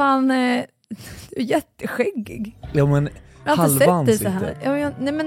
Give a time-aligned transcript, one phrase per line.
[0.00, 0.36] fan, eh,
[1.30, 2.58] du är jätteskäggig.
[2.72, 3.08] Ja men
[3.44, 4.40] Jag har inte halva sett dig så här.
[4.40, 4.58] ansiktet.
[4.64, 5.26] Ja, men jag, nej men,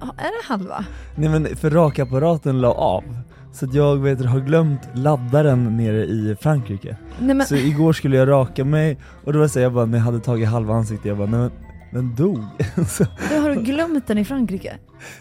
[0.00, 0.84] är det halva?
[1.14, 3.04] Nej men för rakapparaten la av.
[3.52, 6.96] Så att jag vet, har glömt laddaren nere i Frankrike.
[7.18, 9.72] Nej men, Så igår skulle jag raka mig och då var det så här, jag
[9.72, 11.50] bara, när jag hade tagit halva ansiktet, jag bara, nej men
[11.90, 12.44] den dog.
[12.88, 14.76] så, då har du glömt den i Frankrike?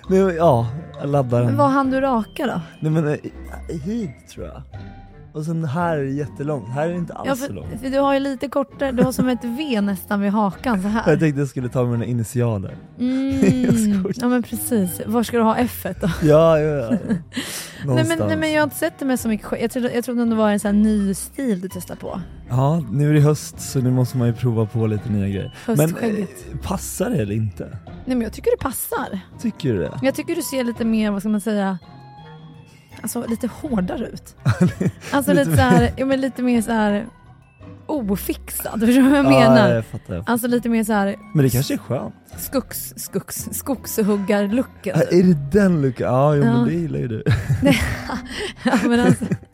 [0.09, 0.68] nej, men, ja,
[1.04, 1.45] laddaren.
[1.45, 2.61] Men vad hann du raka då?
[2.79, 3.16] Nej men eh,
[3.86, 4.61] hit tror jag.
[5.38, 7.82] Och sen här är det jättelångt, här är det inte alls Ja, så för, långt.
[7.82, 10.88] för du har ju lite kortare, du har som ett V nästan vid hakan så
[10.88, 11.18] Jag här.
[11.18, 12.78] tänkte jag skulle ta mina initialer.
[12.98, 14.06] Jag Mm.
[14.16, 16.08] Ja men precis, var ska du ha F då?
[16.24, 16.89] Ja, ja, ja.
[17.86, 19.61] Nej men, nej men jag har inte sett det med så mycket.
[19.61, 22.22] Jag trodde, jag trodde det var en sån här ny stil du testade på.
[22.50, 25.56] Ja, nu är det höst så nu måste man ju prova på lite nya grejer.
[25.68, 26.30] Men Höstskägget.
[26.54, 27.64] eh, passar det eller inte?
[27.86, 29.19] Nej men jag tycker det passar.
[29.42, 30.00] Tycker du det?
[30.02, 31.78] Jag tycker du ser lite mer, vad ska man säga,
[33.02, 34.36] alltså lite hårdare ut.
[35.11, 37.05] Alltså Lite lite, så här, ja, men lite mer så här
[37.86, 39.69] ofixad, förstår du vad jag Ja, menar?
[39.75, 40.14] jag fattar.
[40.16, 40.31] jag fattar.
[40.31, 42.14] Alltså lite mer så här Men det kanske är skönt.
[42.38, 44.99] skogs, skogs, skogshuggarlooken.
[44.99, 46.13] Ja, Är det den luckan?
[46.13, 46.53] Ja, jo, Ja.
[46.53, 47.23] men det gillar ju du.
[48.63, 49.25] Ja, men, alltså,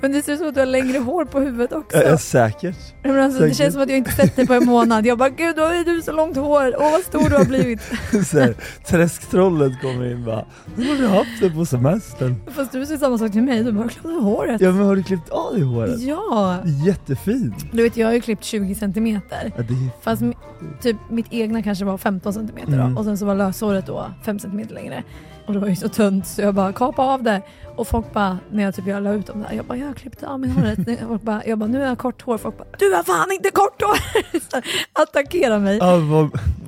[0.00, 1.98] men det ser ut som att du har längre hår på huvudet också.
[1.98, 2.76] Ja, säkert.
[3.02, 3.58] Men alltså, det säkert.
[3.58, 5.06] känns som att jag inte sett dig på en månad.
[5.06, 6.74] Jag bara gud, då har du så långt hår.
[6.78, 7.80] Åh vad stor du har blivit.
[8.26, 8.54] Så här,
[8.86, 10.44] träsktrollet kommer in bara,
[10.76, 12.34] nu har du haft det på semestern.
[12.50, 13.64] Fast du säger samma sak till mig.
[13.64, 14.60] Du bara klippt av håret.
[14.60, 16.00] Ja men har du klippt av dig håret?
[16.00, 16.56] Ja.
[16.86, 17.54] Jättefint.
[17.72, 19.52] Du vet jag har ju klippt 20 centimeter.
[19.56, 20.22] Ja, det är Fast
[20.82, 22.94] typ mitt egna kanske var 15 centimeter Mm.
[22.94, 22.98] då.
[23.00, 25.02] Och sen så var löshåret då 5 centimeter längre.
[25.46, 27.42] Och det var ju så tunt så jag bara kapa av det.
[27.82, 29.94] Och folk bara, när jag typ jag la ut dem där, jag bara jag har
[29.94, 30.78] klippt av mig håret.
[31.08, 32.38] Folk bara, jag bara nu har jag kort hår.
[32.38, 33.96] Folk bara du har fan inte kort hår!
[34.50, 35.78] Så här, Attackera mig.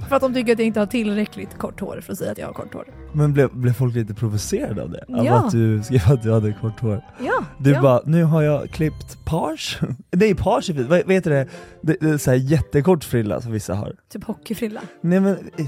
[0.09, 2.39] För att de tycker att jag inte har tillräckligt kort hår för att säga att
[2.39, 2.85] jag har kort hår.
[3.13, 5.05] men blev, blev folk lite provocerade av det?
[5.19, 5.35] Av Ja.
[5.47, 7.01] att du skrev att du hade kort hår?
[7.21, 7.83] Ja, Du ja.
[7.83, 9.81] bara, nu har jag klippt page.
[10.11, 11.49] Nej page är fint, vad vad heter det?
[11.81, 13.93] Det, det är så här jättekort frilla som vissa har.
[14.13, 14.81] Typ hockeyfrilla.
[15.01, 15.67] Nej men, eh,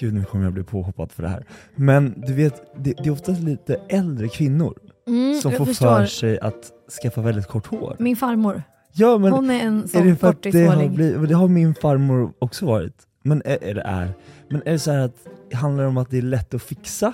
[0.00, 1.46] gud nu kommer jag bli påhoppad för det här.
[1.76, 4.73] Men du vet, det, det är oftast lite äldre kvinnor
[5.06, 5.86] Mm, som får förstår.
[5.86, 6.70] för sig att
[7.02, 7.96] skaffa väldigt kort hår.
[7.98, 11.28] Min farmor, Ja men, hon är en är sån det för att det har, blivit,
[11.28, 12.96] det har min farmor också varit.
[13.22, 14.08] Men är, är det är,
[14.50, 15.16] men är det så här att,
[15.52, 17.12] handlar det om att det är lätt att fixa?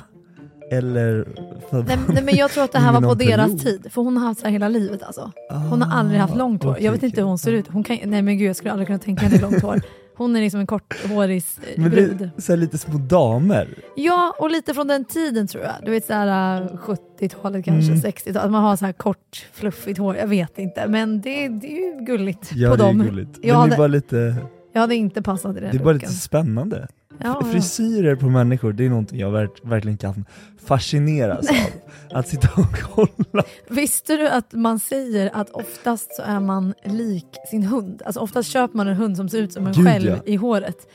[0.72, 1.28] Eller?
[1.70, 3.82] För, Nej, nej men jag tror att det här var på någon deras period.
[3.82, 5.32] tid, för hon har haft så här hela livet alltså.
[5.70, 6.76] Hon har aldrig haft långt hår.
[6.80, 7.68] Jag vet inte hur hon ser ut.
[7.68, 9.80] Hon kan, nej men gud jag skulle aldrig kunna tänka henne långt hår.
[10.20, 11.42] Hon är liksom en korthårig
[11.76, 12.16] eh, brud.
[12.18, 13.68] det är så lite små damer.
[13.96, 15.72] Ja, och lite från den tiden tror jag.
[15.84, 18.02] Du vet såhär 70-talet kanske, Mm.
[18.04, 18.50] 60-talet.
[18.50, 20.16] Man har så här kort fluffigt hår.
[20.16, 22.98] Jag vet inte, men det, det är ju gulligt Ja på det är dem.
[23.02, 23.30] gulligt.
[23.42, 24.34] Jag Men det hade- är bara lite,
[24.72, 26.88] Jag hade inte passat i den det är bara lite spännande.
[27.22, 27.44] Ja.
[27.52, 30.24] Frisyrer på människor, det är någonting jag verk, verkligen kan
[30.64, 31.56] fascineras av.
[32.18, 33.44] Att sitta och kolla.
[33.68, 38.02] Visste du att man säger att oftast så är man lik sin hund?
[38.04, 40.32] Alltså oftast köper man en hund som ser ut som en Gud, själv ja.
[40.32, 40.86] i håret.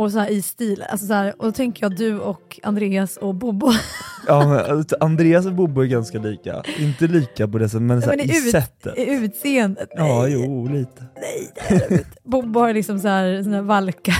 [0.00, 0.84] Och så här i stil.
[0.90, 3.72] Alltså så här, och då tänker jag du och Andreas och Bobo.
[4.26, 6.62] Ja, men, alltså, Andreas och Bobo är ganska lika.
[6.78, 8.98] Inte lika på det sättet, men, så här, Men i i ut- sättet.
[8.98, 9.88] I utseendet.
[9.96, 11.04] Ja, Nej, jo, lite.
[11.14, 11.52] nej
[11.90, 12.04] inte.
[12.24, 14.14] Bobo har liksom så här, här valkar.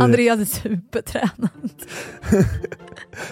[0.00, 1.48] Andreas är supertränad.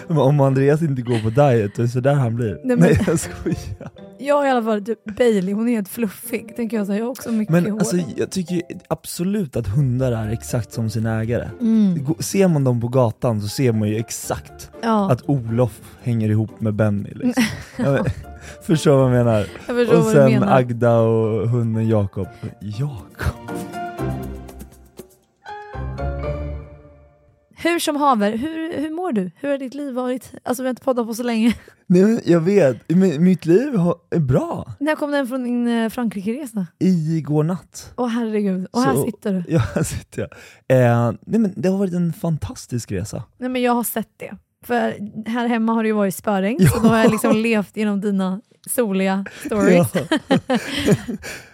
[0.07, 2.57] men om Andreas inte går på diet, då är det sådär han blir.
[2.63, 4.08] Nej, Nej, men- jag skojar.
[4.21, 6.55] Jag i alla fall typ Bailey, hon är helt fluffig.
[6.55, 7.79] Tänker jag så här, jag har också mycket Men hår.
[7.79, 11.47] alltså, jag tycker ju absolut att hundar är exakt som sina ägare.
[11.61, 12.05] mm.
[12.19, 16.61] Ser man dem på gatan så ser man ju exakt Ja, att Olof hänger ihop
[16.61, 17.43] med Benny liksom.
[17.77, 18.05] ja,
[18.61, 19.45] Förstår vad jag menar?
[19.67, 20.43] jag förstår Och sen.
[20.43, 22.27] Agda och hunden Jakob.
[22.61, 23.38] Jakob?
[27.63, 29.31] Hur som haver, hur, hur mår du?
[29.35, 30.31] Hur har ditt liv varit?
[30.43, 31.55] Alltså vi har inte poddat på så länge.
[31.87, 32.89] Nej men jag vet,
[33.19, 34.73] mitt liv har- är bra.
[34.79, 36.67] När kom den från din eh, Frankrike-resa?
[36.79, 37.93] Igår natt.
[37.97, 39.43] Åh herregud, och här Så- sitter du.
[39.53, 40.21] Ja, här sitter
[40.67, 40.81] jag.
[40.81, 43.23] Eh, nej men det har varit en fantastisk resa.
[43.37, 44.37] Nej men jag har sett det.
[44.65, 44.93] För
[45.29, 46.69] här hemma har det ju varit spöregn, Ja.
[46.69, 49.87] så då har jag liksom levt genom dina soliga stories.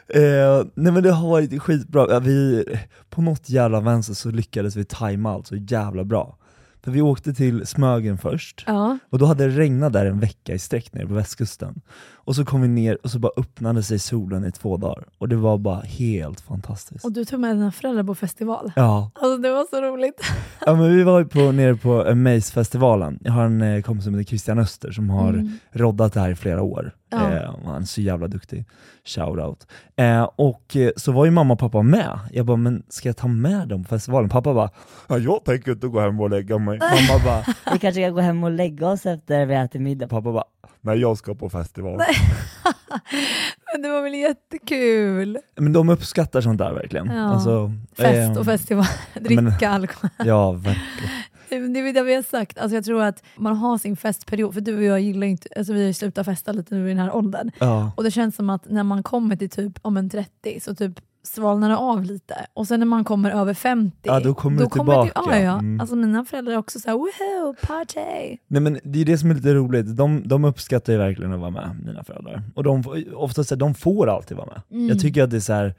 [0.08, 2.20] Eh, nej men det har varit skitbra.
[2.20, 2.64] Vi,
[3.10, 6.38] på något jävla vänster så lyckades vi tajma allt så jävla bra.
[6.84, 8.98] För vi åkte till Smögen först, Ja.
[9.10, 11.82] och då hade det regnat där en vecka i sträck nere på västkusten.
[12.26, 15.04] Och så kom vi ner och så bara öppnade sig solen i två dagar.
[15.18, 17.06] Och det var bara helt fantastiskt.
[17.06, 18.72] Och du tog med dina föräldrar på festival.
[18.76, 20.22] Ja, Alltså det var så roligt.
[20.66, 23.20] ja men vi var på, nere på Amaze-festivalen.
[23.22, 25.52] Jag har en eh, kompis som heter Christian Öster som har Mm.
[25.72, 26.92] roddat det här i flera år.
[27.10, 27.32] Ja.
[27.32, 28.66] Eh, han är så jävla duktig.
[29.06, 29.68] Shoutout.
[29.96, 32.20] Eh, och eh, så var ju mamma och pappa med.
[32.32, 34.30] Jag bara, men ska jag ta med dem på festivalen?
[34.30, 34.70] Pappa bara,
[35.10, 36.80] ja, jag tänker inte gå hem och lägga mig.
[36.80, 37.44] Mamma bara,
[37.74, 40.08] Vi kanske ska gå hem och lägga oss efter vi ätit middag.
[40.08, 40.44] pappa bara,
[40.86, 42.02] nej jag ska på festival.
[43.74, 45.38] Men det var väl jättekul?
[45.56, 47.08] Men de uppskattar sånt där verkligen.
[47.08, 47.24] Ja.
[47.34, 50.10] Alltså, Fest eh, och festival, dricka men- alkohol.
[50.26, 51.12] Ja, verkligen.
[51.50, 54.62] Det är det vi har sagt, alltså jag tror att man har sin festperiod, för
[54.62, 57.00] du och jag gillar inte, alltså vi har ju slutat festa lite nu i den
[57.00, 57.52] här åldern.
[57.60, 57.92] Ja.
[57.98, 61.00] Och det känns som att när man kommer till typ om en 30 så typ
[61.26, 62.36] svalnar det av lite.
[62.54, 65.12] Och sen när man kommer över 50, Ja, då kommer det det, tillbaka.
[65.16, 65.54] ja, ja.
[65.60, 65.80] Mm.
[65.80, 68.38] Alltså mina föräldrar är också såhär woho, party!
[68.48, 71.40] Nej men det är det som är lite roligt, de, de uppskattar ju verkligen att
[71.40, 72.44] vara med, mina föräldrar.
[72.56, 72.84] Och de,
[73.14, 74.62] oftast de får alltid vara med.
[74.72, 74.88] Mm.
[74.90, 75.76] Jag tycker att det är så här.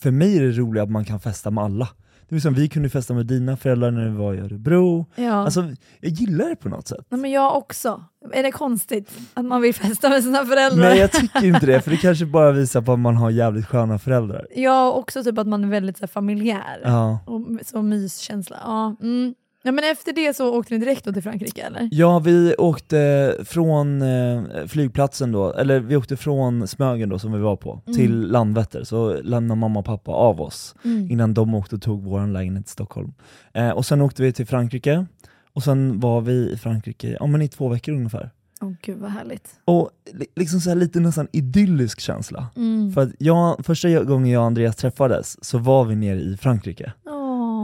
[0.00, 1.88] för mig är det roligt att man kan festa med alla.
[2.28, 5.06] Det är som vi kunde festa med dina föräldrar när vi var i Örebro.
[5.14, 5.32] Ja.
[5.32, 7.06] Alltså, jag gillar det på något sätt.
[7.08, 8.04] Nej, men jag också.
[8.32, 10.88] Är det konstigt att man vill festa med sina föräldrar?
[10.88, 13.66] Nej jag tycker inte det, för det kanske bara visar på att man har jävligt
[13.66, 14.46] sköna föräldrar.
[14.56, 16.80] Jag också typ att man är väldigt så här, familjär.
[16.84, 17.18] Ja.
[17.26, 18.56] Och så myskänsla.
[18.64, 19.34] Ja, mm.
[19.66, 21.88] Ja, men efter det så åkte ni direkt till Frankrike eller?
[21.92, 27.38] Ja, vi åkte från eh, flygplatsen då, eller vi åkte från Smögen då som vi
[27.38, 27.96] var på, Mm.
[27.96, 31.10] till Landvetter, så lämnade mamma och pappa av oss Mm.
[31.10, 33.12] innan de åkte och tog vår lägenhet i Stockholm.
[33.54, 35.06] Eh, och sen åkte vi till Frankrike,
[35.52, 38.30] och sen var vi i Frankrike ja, men i två veckor ungefär.
[38.60, 39.48] Åh gud vad härligt.
[39.64, 42.46] Och li- liksom så här lite nästan idyllisk känsla.
[42.56, 42.92] Mm.
[42.92, 46.92] För att jag, första gången jag och Andreas träffades så var vi nere i Frankrike.
[47.06, 47.15] Åh.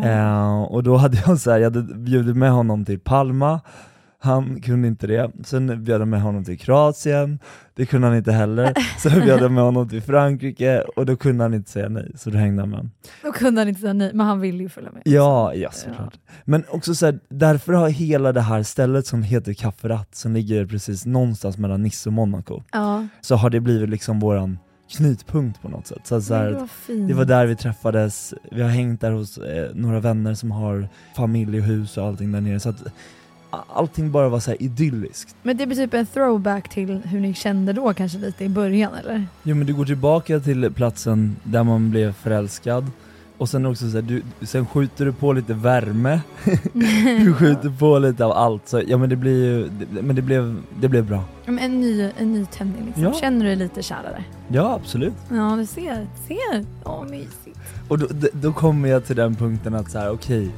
[0.02, 3.60] Eh, och då hade jag så här, jag hade bjudit med honom till Palma,
[4.24, 5.30] han kunde inte det.
[5.44, 7.38] Sen bjöd jag med honom till Kroatien,
[7.74, 8.74] det kunde han inte heller.
[8.98, 12.30] Sen bjöd jag med honom till Frankrike och då kunde han inte säga nej, så
[12.30, 12.88] då hängde han med.
[13.22, 15.02] Då kunde han inte säga nej, men han ville ju följa med.
[15.04, 16.14] Ja, ja såklart.
[16.44, 20.66] Men också så här, därför har hela det här stället som heter Kafferat, som ligger
[20.66, 23.06] precis någonstans mellan Nice och Monaco, Ja.
[23.20, 24.58] så har det blivit liksom våran
[24.96, 26.00] knutpunkt på något sätt.
[26.04, 27.06] Så, så här, det.
[27.06, 30.88] Det var där vi träffades, vi har hängt där hos eh, några vänner som har
[31.16, 32.82] familj och hus och allting där nere, så att
[33.68, 35.36] allting bara var så här idylliskt.
[35.42, 38.94] Men det blir typ en throwback till hur ni kände då kanske lite i början
[38.94, 39.26] eller?
[39.42, 42.86] Jo men du går tillbaka till platsen där man blev förälskad,
[43.38, 46.20] och sen också så här, du, sen skjuter du på lite värme,
[47.24, 50.22] du skjuter på lite av allt, så ja men det blir ju, det, men det
[50.22, 51.24] blev, det blev bra.
[51.46, 53.02] Men en ny, en ny tändning liksom.
[53.02, 53.12] Ja.
[53.12, 54.24] Känner du dig lite kärare?
[54.48, 55.14] Ja absolut.
[55.30, 56.64] Ja du ser, ser.
[56.84, 57.58] Åh mysigt.
[57.88, 60.50] Och då, då kommer jag till den punkten att så här, okej,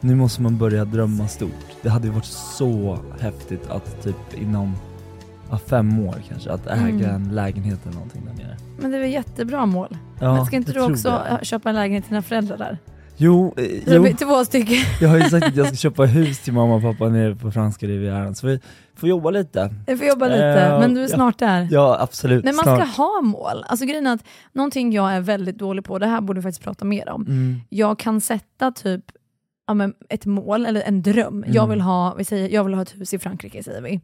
[0.00, 1.50] nu måste man börja drömma stort.
[1.82, 2.24] Det hade ju varit
[2.58, 4.74] så häftigt att typ inom
[5.52, 7.04] ja, fem år kanske, att äga Mm.
[7.14, 8.56] en lägenhet eller någonting där nere.
[8.80, 9.96] Men det är väl jättebra mål.
[10.20, 11.44] Ja, men ska inte jag du tror också det.
[11.44, 12.78] köpa en lägenhet till dina föräldrar där?
[13.16, 14.76] Jo, eh, Det jo, blir Två stycken.
[15.00, 17.50] jag har ju sagt att jag ska köpa hus till mamma och pappa nere på
[17.50, 18.60] franska rivieran, så vi
[18.94, 19.74] får jobba lite.
[19.86, 21.14] Jag får jobba lite, Eh, men du är ja.
[21.14, 21.68] snart där.
[21.70, 22.88] Ja absolut, Men man snart.
[22.88, 23.64] ska ha mål.
[23.66, 26.62] Alltså grejen är att någonting jag är väldigt dålig på, det här borde vi faktiskt
[26.64, 27.22] prata mer om.
[27.22, 27.60] Mm.
[27.68, 29.04] Jag kan sätta typ
[29.66, 31.44] ja, men ett mål eller en dröm.
[31.46, 31.70] Jag, Mm.
[31.70, 34.00] vill ha, vi säger, jag vill ha ett hus i Frankrike säger vi.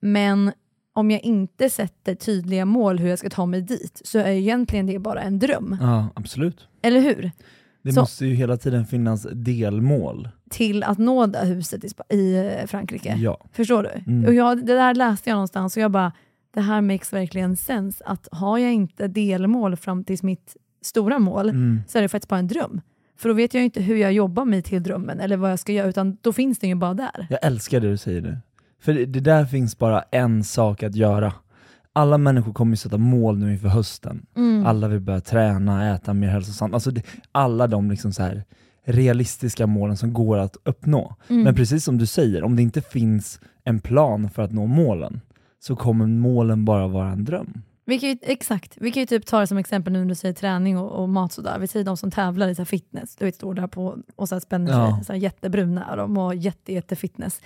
[0.00, 0.52] Men
[0.98, 4.86] om jag inte sätter tydliga mål hur jag ska ta mig dit så är egentligen
[4.86, 5.76] det bara en dröm.
[5.80, 6.68] Ja absolut.
[6.82, 7.30] Eller hur?
[7.82, 10.28] Det Så- måste ju hela tiden finnas delmål.
[10.50, 13.14] Till att nå det huset i, i eh, Frankrike.
[13.18, 13.38] Ja.
[13.52, 14.12] Förstår du?
[14.12, 14.24] Mm.
[14.28, 16.12] Och jag, det där läste jag någonstans och jag bara,
[16.54, 18.02] det här makes verkligen sens.
[18.04, 21.80] Att har jag inte delmål fram till mitt stora mål Mm.
[21.88, 22.80] så är det faktiskt bara en dröm.
[23.16, 25.58] För då vet jag ju inte hur jag jobbar mig till drömmen eller vad jag
[25.58, 27.26] ska göra, utan då finns den ju bara där.
[27.30, 28.38] Jag älskar det du säger nu.
[28.80, 31.32] För det, det där finns bara en sak att göra.
[31.92, 34.26] Alla människor kommer ju sätta mål nu inför hösten.
[34.36, 34.66] Mm.
[34.66, 36.74] Alla vill börja träna, äta mer hälsosamt.
[36.74, 37.02] Alltså det,
[37.32, 38.44] alla de liksom så här
[38.84, 41.16] realistiska målen som går att uppnå.
[41.28, 41.42] Mm.
[41.42, 45.20] Men precis som du säger, om det inte finns en plan för att nå målen,
[45.60, 47.62] så kommer målen bara vara en dröm.
[47.84, 50.14] Vi kan ju, exakt, vi kan ju typ ta det som exempel nu när du
[50.14, 51.58] säger träning och, och mat sådär.
[51.58, 54.40] Vi säger de som tävlar i så fitness, du vet står där på och så
[54.40, 55.00] spänner sig, Ja.
[55.06, 57.40] så jättebruna och de har jätte, jätte fitness.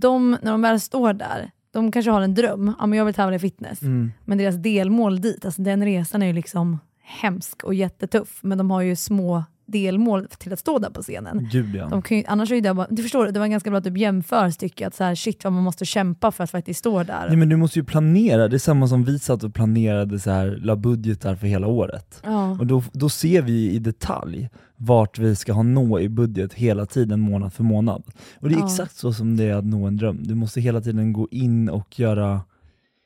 [0.00, 3.14] De, när de väl står där, de kanske har en dröm, ja men jag vill
[3.14, 3.82] tävla i fitness.
[3.82, 4.12] Mm.
[4.24, 8.70] Men deras delmål dit, alltså den resan är ju liksom hemsk och jättetuff, men de
[8.70, 11.48] har ju små delmål till att stå där på scenen.
[11.52, 12.02] Gud ja.
[12.10, 14.94] Ju, annars är det bara, du förstår, det var en ganska bra typ jämförelse att
[14.94, 17.26] så här, shit vad man måste kämpa för att faktiskt stå där.
[17.28, 20.30] Nej, men du måste ju planera, det är samma som vi satt och planerade så
[20.30, 22.22] här, la budgetar för hela året.
[22.24, 22.50] Ja.
[22.50, 26.86] Och då, då ser vi i detalj vart vi ska ha nå i budget hela
[26.86, 28.02] tiden, månad för månad.
[28.40, 28.66] Och det är Ja.
[28.66, 30.18] exakt så som det är att nå en dröm.
[30.22, 32.40] Du måste hela tiden gå in och göra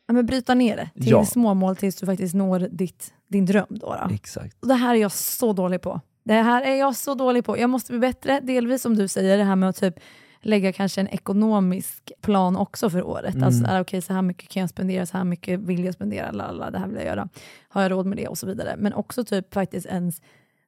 [0.07, 1.25] Ja, men bryta ner det till Ja.
[1.25, 3.67] små mål tills du faktiskt når ditt, din dröm.
[3.69, 4.15] Då, då.
[4.15, 4.57] exakt.
[4.63, 6.01] Och det här är jag så dålig på.
[6.23, 7.59] Det här är jag så dålig på.
[7.59, 10.01] Jag måste bli bättre, delvis som du säger, det här med att typ
[10.41, 13.35] lägga kanske en ekonomisk plan också för året.
[13.35, 13.47] Mm.
[13.47, 16.31] Alltså, är, okej, så här mycket kan jag spendera, så här mycket vill jag spendera,
[16.31, 17.29] lala, det här vill jag göra.
[17.69, 18.75] Har jag råd med det och så vidare.
[18.79, 20.23] Men också typ faktiskt ens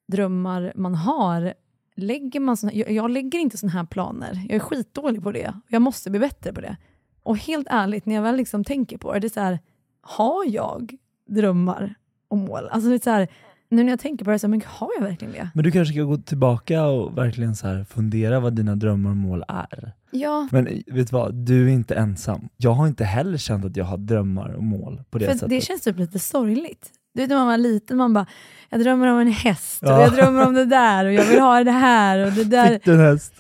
[0.07, 1.55] drömmar man har.
[1.95, 4.41] Lägger man såna, jag, jag lägger inte såna här planer.
[4.49, 5.55] Jag är skitdålig på det.
[5.69, 6.77] Jag måste bli bättre på det.
[7.23, 9.59] Och helt ärligt, när jag väl liksom tänker på det, det är så här,
[10.01, 11.95] har jag drömmar
[12.29, 12.69] och mål.
[12.69, 13.29] Alltså det är så här,
[13.73, 15.49] nu när jag tänker på det, så, men har jag verkligen det?
[15.55, 19.17] Men du kanske ska gå tillbaka och verkligen så här fundera vad dina drömmar och
[19.17, 19.93] mål är.
[20.11, 22.49] Ja, Men vet du vad, du är inte ensam.
[22.57, 25.49] Jag har inte heller känt att jag har drömmar och mål på det för sättet.
[25.49, 26.91] det känns typ lite sorgligt.
[27.15, 28.27] Du vet när man var liten, man bara,
[28.71, 30.01] jag drömmer om en häst och Ja.
[30.01, 32.69] jag drömmer om det där och jag vill ha det här och det där.
[32.73, 33.33] Fick du en häst?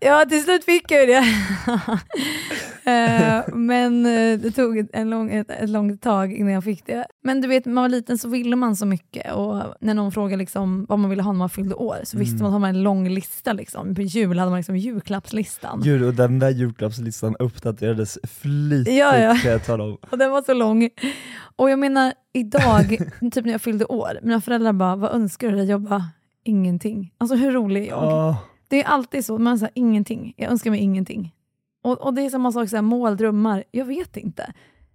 [0.00, 1.24] Ja, till slut fick jag ju det.
[2.86, 7.06] Eh, men eh, det tog en lång, ett, ett långt tag innan jag fick det.
[7.24, 10.12] Men du vet, när man var liten så ville man så mycket och när någon
[10.12, 12.42] frågade liksom vad man ville ha när man fyllde år så visste Mm.
[12.42, 13.52] man att man hade en lång lista.
[13.52, 13.94] Liksom.
[13.94, 15.80] På jul hade man liksom julklappslistan.
[15.84, 19.34] Gud, och den där julklappslistan uppdaterades flitigt Ja, ja.
[19.42, 19.96] kan jag tala om.
[20.10, 20.88] Och den var så lång.
[21.56, 22.88] Och jag menar idag,
[23.32, 25.66] typ när jag fyllde år, mina föräldrar bara, vad önskar du dig?
[25.66, 26.04] Jag bara,
[26.44, 27.12] ingenting.
[27.18, 28.04] Alltså hur rolig är jag?
[28.04, 28.36] Ja.
[28.68, 30.34] Det är alltid så, man säger ingenting.
[30.36, 31.32] Jag önskar mig ingenting.
[31.86, 33.64] Och, och det är samma sak, så här, mål, drömmar.
[33.70, 34.52] Jag vet inte.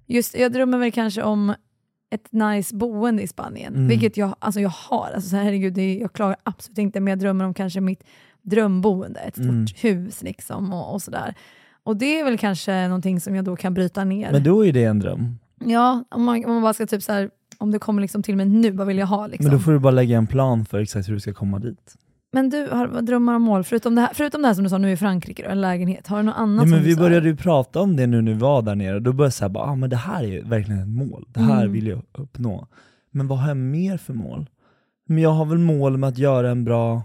[0.07, 1.53] Just, jag drömmer väl kanske om
[2.09, 3.87] ett nice boende i Spanien, Mm.
[3.87, 5.09] vilket jag, alltså jag har.
[5.15, 8.03] Alltså, så här, herregud, det jag klarar absolut inte, men jag drömmer om kanske mitt
[8.41, 9.65] drömboende, ett stort Mm.
[9.81, 11.35] hus liksom, och, och sådär.
[11.83, 14.31] Och det är väl kanske någonting som jag då kan bryta ner.
[14.31, 15.37] Men då är det en dröm.
[15.65, 18.35] Ja, om man, om man bara ska typ så här, om det kommer liksom till
[18.35, 19.27] mig nu, vad vill jag ha?
[19.27, 19.45] Liksom.
[19.45, 21.95] Men då får du bara lägga en plan för exakt hur du ska komma dit.
[22.33, 24.77] Men du har drömmar och mål, förutom det, här, förutom det här som du sa
[24.77, 27.35] nu i Frankrike, då, en lägenhet, har du något annat Nej, men vi började ju
[27.35, 29.75] prata om det nu när vi var där nere, då började jag säga bara, ah,
[29.75, 31.71] men det här är verkligen ett mål, det här Mm.
[31.71, 32.67] vill jag uppnå.
[33.11, 34.49] Men vad har jag mer för mål?
[35.07, 37.01] Men jag har väl mål med att göra en bra,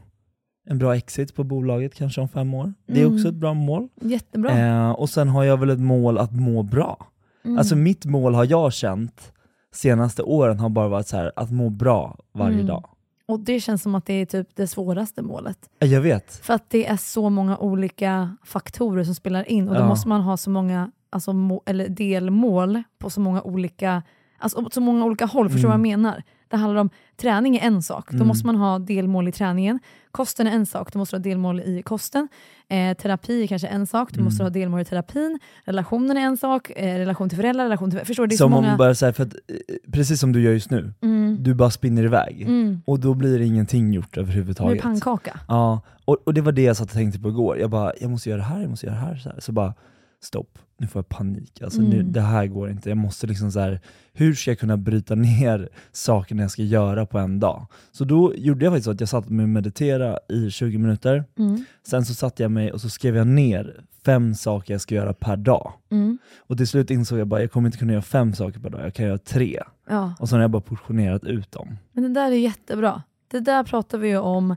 [0.68, 2.72] en bra exit på bolaget kanske om fem år.
[2.86, 3.14] Det är Mm.
[3.16, 3.88] också ett bra mål.
[4.00, 4.50] Jättebra.
[4.58, 7.06] Eh, och sen har jag väl ett mål att må bra.
[7.44, 7.58] Mm.
[7.58, 9.32] Alltså mitt mål har jag känt
[9.74, 12.66] senaste åren har bara varit så här, att må bra varje Mm.
[12.66, 12.84] dag.
[13.28, 15.70] Och det känns som att det är typ det svåraste målet.
[15.78, 16.36] Jag vet.
[16.36, 19.88] För att det är så många olika faktorer som spelar in och då Ja.
[19.88, 24.02] måste man ha så många alltså, må, eller delmål på så många olika
[24.38, 25.80] Alltså åt så många olika håll, förstår du Mm.
[25.82, 26.22] vad jag menar?
[26.48, 28.28] Det handlar om träning är en sak, då Mm.
[28.28, 29.78] måste man ha delmål i träningen.
[30.10, 32.28] Kosten är en sak, då måste du ha delmål i kosten.
[32.68, 34.52] Eh, terapi är kanske en sak, då måste du Mm.
[34.52, 35.38] ha delmål i terapin.
[35.64, 38.00] Relationen är en sak, eh, relation till föräldrar, relation till...
[38.00, 38.28] Förstår du?
[38.28, 38.76] Det är Som så om många...
[38.76, 41.36] bara så här, för att, eh, precis som du gör just nu, Mm.
[41.40, 42.42] du bara spinner iväg.
[42.42, 42.82] Mm.
[42.86, 44.82] Och då blir ingenting gjort Nu är överhuvudtaget.
[44.82, 45.40] pannkaka.
[45.48, 47.58] Ja, och, och det var det jag satt och tänkte på igår.
[47.58, 49.16] Jag bara, jag måste göra det här, jag måste göra det här.
[49.16, 49.40] Så, här.
[49.40, 49.74] så bara,
[50.20, 51.62] stopp, nu får jag panik.
[51.62, 52.12] Alltså, nu, Mm.
[52.12, 52.88] det här går inte.
[52.88, 53.80] Jag måste liksom så här,
[54.12, 57.66] hur ska jag kunna bryta ner sakerna jag ska göra på en dag?
[57.92, 61.24] Så då gjorde jag faktiskt så att jag satt mig och meditera i 20 minuter.
[61.38, 61.64] Mm.
[61.86, 65.12] Sen så satte jag mig och så skrev jag ner fem saker jag ska göra
[65.14, 65.72] per dag.
[65.90, 66.18] Mm.
[66.38, 68.80] Och till slut insåg jag bara, jag kommer inte kunna göra fem saker per dag,
[68.84, 69.62] jag kan göra tre.
[69.88, 70.14] Ja.
[70.18, 71.76] Och så har jag bara portionerat ut dem.
[71.92, 73.02] Men det där är jättebra.
[73.30, 74.56] Det där pratar vi ju om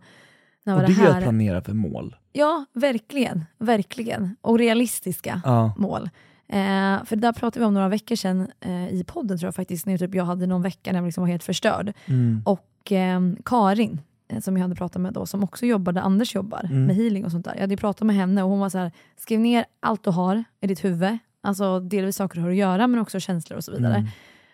[0.70, 1.22] när var och det det är att här.
[1.22, 2.16] planera för mål.
[2.32, 3.46] Ja, verkligen.
[3.58, 4.36] Verkligen.
[4.42, 5.74] Och realistiska Ja.
[5.78, 6.10] mål.
[6.48, 9.56] Eh, för det där pratade vi om några veckor sedan eh, i podden tror jag
[9.56, 11.94] faktiskt, när typ jag hade någon vecka när jag liksom var helt förstörd.
[12.06, 12.42] Mm.
[12.46, 14.02] Och eh, Karin,
[14.42, 16.86] som jag hade pratat med då, som också jobbar där Anders jobbar, Mm.
[16.86, 17.54] med healing och sånt där.
[17.54, 20.44] Jag hade pratat med henne och hon var så här, skriv ner allt du har
[20.62, 23.72] i ditt huvud, alltså delvis saker du har att göra men också känslor och så
[23.72, 24.08] vidare, Mm.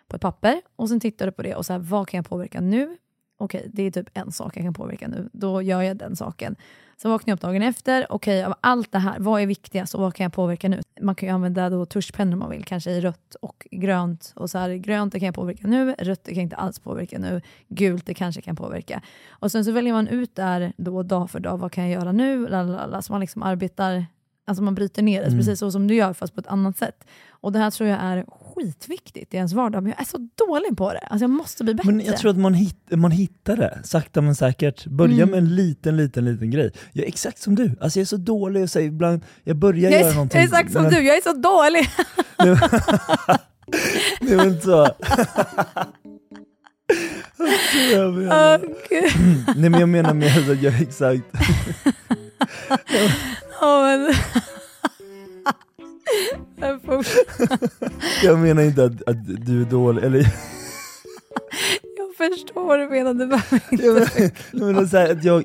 [0.08, 0.62] på ett papper.
[0.76, 2.98] Och sen tittar du på det och så här, vad kan jag påverka nu?
[3.38, 6.56] Okej, det är typ en sak jag kan påverka nu, då gör jag den saken.
[6.98, 10.01] Sen vaknar jag upp dagen efter, okej av allt det här, vad är viktigast och
[10.01, 10.82] vad kan jag påverka nu?
[11.01, 14.34] Man kan ju använda då tuschpennor om man vill, kanske i rött och grönt.
[14.36, 16.80] Och så här, grönt det kan jag påverka nu, rött det kan jag inte alls
[16.80, 19.01] påverka nu, gult det kanske kan påverka.
[19.30, 22.12] Och sen så väljer man ut där då dag för dag, vad kan jag göra
[22.12, 22.48] nu?
[22.48, 24.06] Lalala, så man liksom arbetar,
[24.48, 25.40] alltså man bryter ner det, Mm.
[25.40, 27.04] precis så som du gör fast på ett annat sätt.
[27.30, 28.25] Och det här tror jag är
[28.56, 31.00] skitviktigt i ens vardag, men jag är så dålig på det.
[31.00, 31.92] Alltså jag måste bli bättre.
[31.92, 34.86] Men jag tror att man, hitt, man hittar det, sakta men säkert.
[34.86, 35.30] Börja Mm.
[35.30, 36.72] med en liten, liten, liten grej.
[36.94, 39.92] Jag är exakt som du, alltså jag är så dålig och säger ibland, jag börjar
[39.92, 40.38] jag, göra är, någonting.
[40.42, 41.90] jag är exakt som men- du, jag är så dålig.
[44.22, 44.88] Nej men så.
[47.94, 48.60] Jag menar.
[48.90, 49.12] Gud.
[49.58, 51.24] Nej men jag menar med att jag är exakt,
[53.62, 54.14] Ja, men...
[58.24, 60.20] Jag menar inte att, att du är dålig, eller
[61.98, 63.86] Jag förstår vad du menar, du behöver inte...
[63.86, 64.10] jag menar,
[64.52, 65.44] jag menar så här, att jag,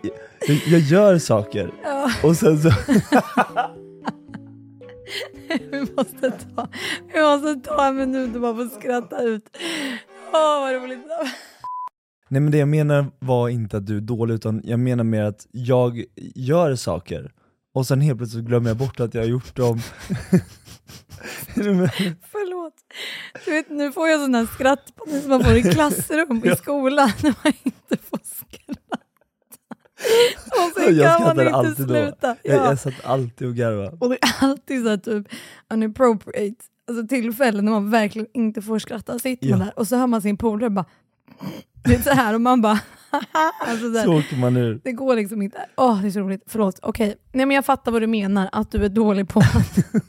[0.49, 2.71] jag, jag gör saker Ja, och sen så,
[5.71, 6.69] vi, måste ta,
[7.14, 9.57] vi måste ta en minut och bara få skratta ut.
[10.33, 11.07] Åh, vad roligt.
[12.29, 15.23] nej men det jag menar var inte att du är dålig utan jag menar mer
[15.23, 17.33] att jag gör saker
[17.73, 19.81] och sen helt plötsligt glömmer jag bort att jag har gjort dem.
[22.33, 22.75] Förlåt.
[23.45, 26.57] Du vet, nu får jag här skratt på mig som man får i klassrum i
[26.59, 28.97] skolan när man inte får skratta.
[30.47, 31.95] Och sen Jag kan man inte alltid då.
[31.95, 32.37] sluta.
[32.43, 32.65] jag, Ja.
[32.65, 33.97] jag satt alltid och garvade.
[34.00, 35.27] Och det är alltid så här typ
[35.71, 39.19] unappropriate alltså tillfällen när man verkligen inte får skratta.
[39.19, 39.65] Sitter man Ja.
[39.65, 40.85] där och så hör man sin polare bara
[41.85, 42.81] Det är så här och man bara
[43.61, 44.81] alltså så Så åker man ur.
[44.85, 45.59] Det går liksom inte.
[45.76, 46.43] Åh, det är så roligt.
[46.47, 46.79] Förlåt.
[46.83, 47.17] Okej.
[47.33, 49.79] Nej, men jag fattar vad du menar, att du är dålig på att...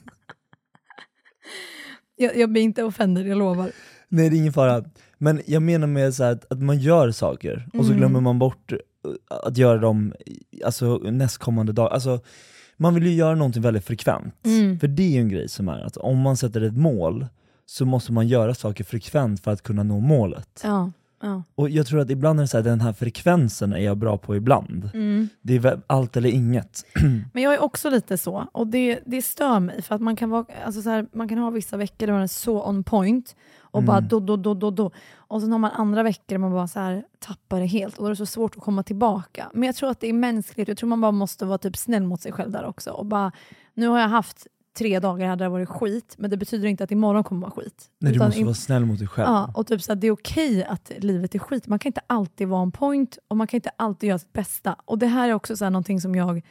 [2.16, 3.72] jag, jag blir inte offended, jag lovar.
[4.10, 4.84] Nej det är ingen fara.
[5.18, 7.98] Men jag menar med så att, att man gör saker och så Mm.
[7.98, 8.78] glömmer man bort eh,
[9.46, 10.14] att göra dem
[10.66, 11.92] alltså, nästkommande dag.
[11.94, 12.20] Alltså,
[12.78, 14.36] man vill ju göra någonting väldigt frekvent.
[14.46, 14.80] Mm.
[14.80, 17.28] För det är ju en grej som är att om man sätter ett mål
[17.66, 20.62] så måste man göra saker frekvent för att kunna nå målet.
[20.64, 20.92] Ja.
[21.22, 21.44] Ja.
[21.56, 24.18] Och jag tror att ibland är det så här, den här frekvensen är jag bra
[24.18, 24.90] på ibland.
[24.94, 25.30] Mm.
[25.42, 26.86] Det är allt eller inget.
[27.34, 30.30] Men jag är också lite så, och det, det stör mig, för att man kan,
[30.30, 33.36] vara, alltså så här, man kan ha vissa veckor där man är så on point,
[33.62, 33.88] och Mm.
[33.88, 34.92] bara do, do, do, do, do.
[35.16, 38.02] Och sen har man andra veckor där man bara så här, tappar det helt, och
[38.04, 39.52] då är det så svårt att komma tillbaka.
[39.54, 42.04] Men jag tror att det är mänskligt, jag tror man bara måste vara typ snäll
[42.04, 42.92] mot sig själv där också.
[42.92, 43.32] Och bara,
[43.74, 44.48] nu har jag haft
[44.78, 47.86] tre dagar där det varit skit, men det betyder inte att imorgon kommer vara skit.
[48.00, 49.28] Nej, du Utan måste vara snäll mot dig själv.
[49.28, 51.68] Ja, och typ så det är okej att livet är skit.
[51.68, 54.76] Man kan inte alltid vara on point och man kan inte alltid göra sitt bästa.
[54.86, 56.42] Och det här är också så här, någonting som jag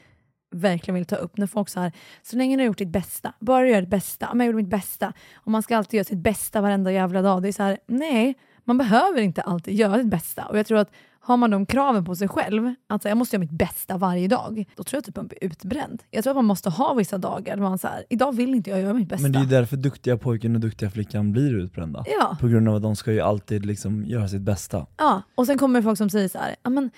[0.55, 1.37] verkligen vill ta upp.
[1.37, 4.29] När folk så här, så länge du har gjort ditt bästa, bara gör ditt bästa.
[4.35, 5.13] Men Jag gjorde mitt bästa.
[5.35, 7.43] Och man ska alltid göra sitt bästa varenda jävla dag.
[7.43, 8.35] Det är så här, nej,
[8.65, 10.47] man behöver inte alltid göra sitt bästa.
[10.47, 10.91] Och jag tror att
[11.23, 13.97] har man de kraven på sig själv, att så här, jag måste göra mitt bästa
[13.99, 16.03] varje dag, då tror jag typ man blir utbränd.
[16.11, 18.71] Jag tror att man måste ha vissa dagar där man så här, idag vill inte
[18.71, 19.23] jag göra mitt bästa.
[19.23, 22.05] Men det är därför duktiga pojken och duktiga flickan blir utbrända.
[22.21, 22.37] ja.
[22.41, 24.87] På grund av att de ska ju alltid liksom göra sitt bästa.
[24.97, 26.91] Ja, och sen kommer folk som säger så här, "Ja, men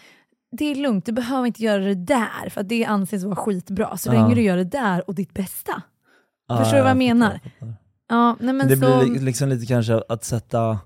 [0.56, 3.96] det är lugnt, du behöver inte göra det där för att det anses vara skitbra.
[3.96, 4.12] Så Ja.
[4.12, 5.82] länge du gör det där och ditt bästa.
[6.48, 7.40] Ja, Förstår du vad jag menar?
[7.58, 7.72] jag.
[8.08, 8.80] Ja, nej men det så...
[9.04, 10.78] blir li- liksom lite kanske att sätta...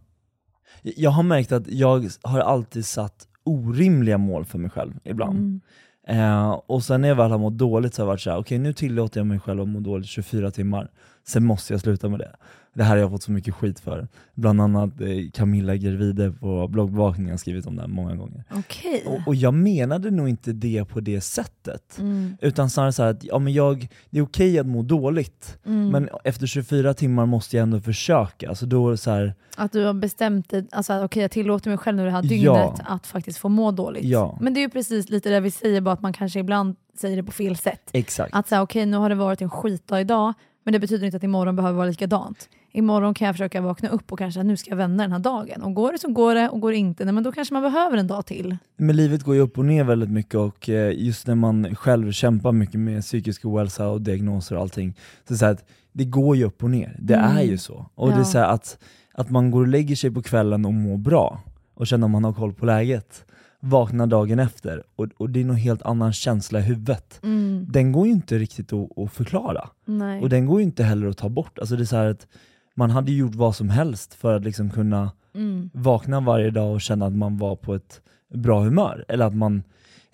[0.96, 5.38] Jag har märkt att jag har alltid satt orimliga mål för mig själv ibland.
[5.38, 5.60] Mm.
[6.08, 8.58] Eh, och sen när jag väl har mått dåligt så har jag varit såhär, okej
[8.58, 10.90] nu tillåter jag mig själv att må dåligt 24 timmar,
[11.26, 12.36] sen måste jag sluta med det.
[12.76, 14.08] Det här har jag fått så mycket skit för.
[14.34, 18.44] Bland annat eh, Camilla Gervide på bloggbevakningen har skrivit om det här många gånger.
[18.54, 19.02] Okej.
[19.06, 21.98] Och, och jag menade nog inte det på det sättet.
[21.98, 22.36] Mm.
[22.40, 25.88] Utan snarare så här att ja, men jag, det är okej att må dåligt, Mm.
[25.88, 28.48] men efter 24 timmar måste jag ändå försöka.
[28.48, 31.96] Alltså då så här, Att du har bestämt dig, alltså okej jag tillåter mig själv
[31.96, 32.28] nu det här Ja.
[32.28, 34.04] dygnet att faktiskt få må dåligt.
[34.04, 34.38] Ja.
[34.40, 37.16] Men det är ju precis lite det vi säger, bara att man kanske ibland säger
[37.16, 37.90] det på fel sätt.
[37.92, 38.34] exakt.
[38.34, 40.34] Att säga okej nu har det varit en skitdag idag,
[40.66, 42.48] men det betyder inte att imorgon behöver vara likadant.
[42.72, 45.18] Imorgon kan jag försöka vakna upp och kanske att nu ska jag vända den här
[45.18, 45.62] dagen.
[45.62, 47.62] Och går det så går det, och går det inte, nej, men då kanske man
[47.62, 48.56] behöver en dag till.
[48.76, 52.12] Men livet går ju upp och ner väldigt mycket och eh, just när man själv
[52.12, 54.94] kämpar mycket med psykisk ohälsa och diagnoser och allting,
[55.28, 56.96] så så att det går ju upp och ner.
[56.98, 57.36] Det Mm.
[57.36, 57.86] är ju så.
[57.94, 58.24] Och det är Ja.
[58.24, 58.78] så att,
[59.14, 61.40] att man går och lägger sig på kvällen och mår bra
[61.74, 63.24] och känner att man har koll på läget,
[63.60, 67.20] vaknar dagen efter och, och det är någon helt annan känsla i huvudet.
[67.22, 67.66] Mm.
[67.68, 69.68] Den går ju inte riktigt att, att förklara.
[69.84, 70.22] Nej.
[70.22, 71.58] Och den går ju inte heller att ta bort.
[71.58, 72.26] Alltså det är så att
[72.74, 75.70] man hade gjort vad som helst för att liksom kunna Mm.
[75.74, 78.00] vakna varje dag och känna att man var på ett
[78.34, 79.04] bra humör.
[79.08, 79.62] Eller att man,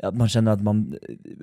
[0.02, 0.94] att man känner att man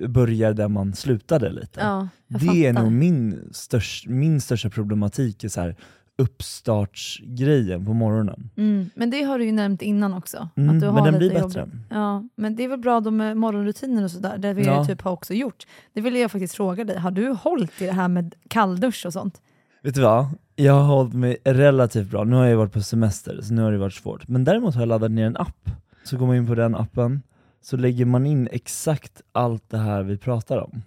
[0.08, 1.80] börjar där man slutade lite.
[1.80, 2.82] Ja, det är fattar.
[2.82, 5.76] nog min, störst, min största problematik, är så här,
[6.20, 8.50] uppstartsgrejen på morgonen.
[8.56, 8.90] Mm.
[8.94, 10.48] Men det har du ju nämnt innan också.
[10.56, 11.48] Mm, att du har men den lite blir jobb.
[11.50, 11.68] bättre.
[11.90, 14.38] Ja, men det är väl bra då med morgonrutiner och sådär.
[14.38, 14.84] Det vi Ja.
[14.84, 15.66] typ har också gjort.
[15.92, 16.98] Det vill jag faktiskt fråga dig.
[16.98, 19.40] Har du hållit i det här med kalldusch och sånt?
[19.82, 20.26] Vet du vad?
[20.56, 22.24] Jag har hållit mig relativt bra.
[22.24, 24.28] Nu har jag varit på semester, så nu har det varit svårt.
[24.28, 25.70] Men däremot har jag laddat ner en app.
[26.04, 27.22] Så går man in på den appen,
[27.62, 30.82] så lägger man in exakt allt det här vi pratar om.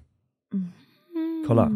[1.47, 1.69] Kolla.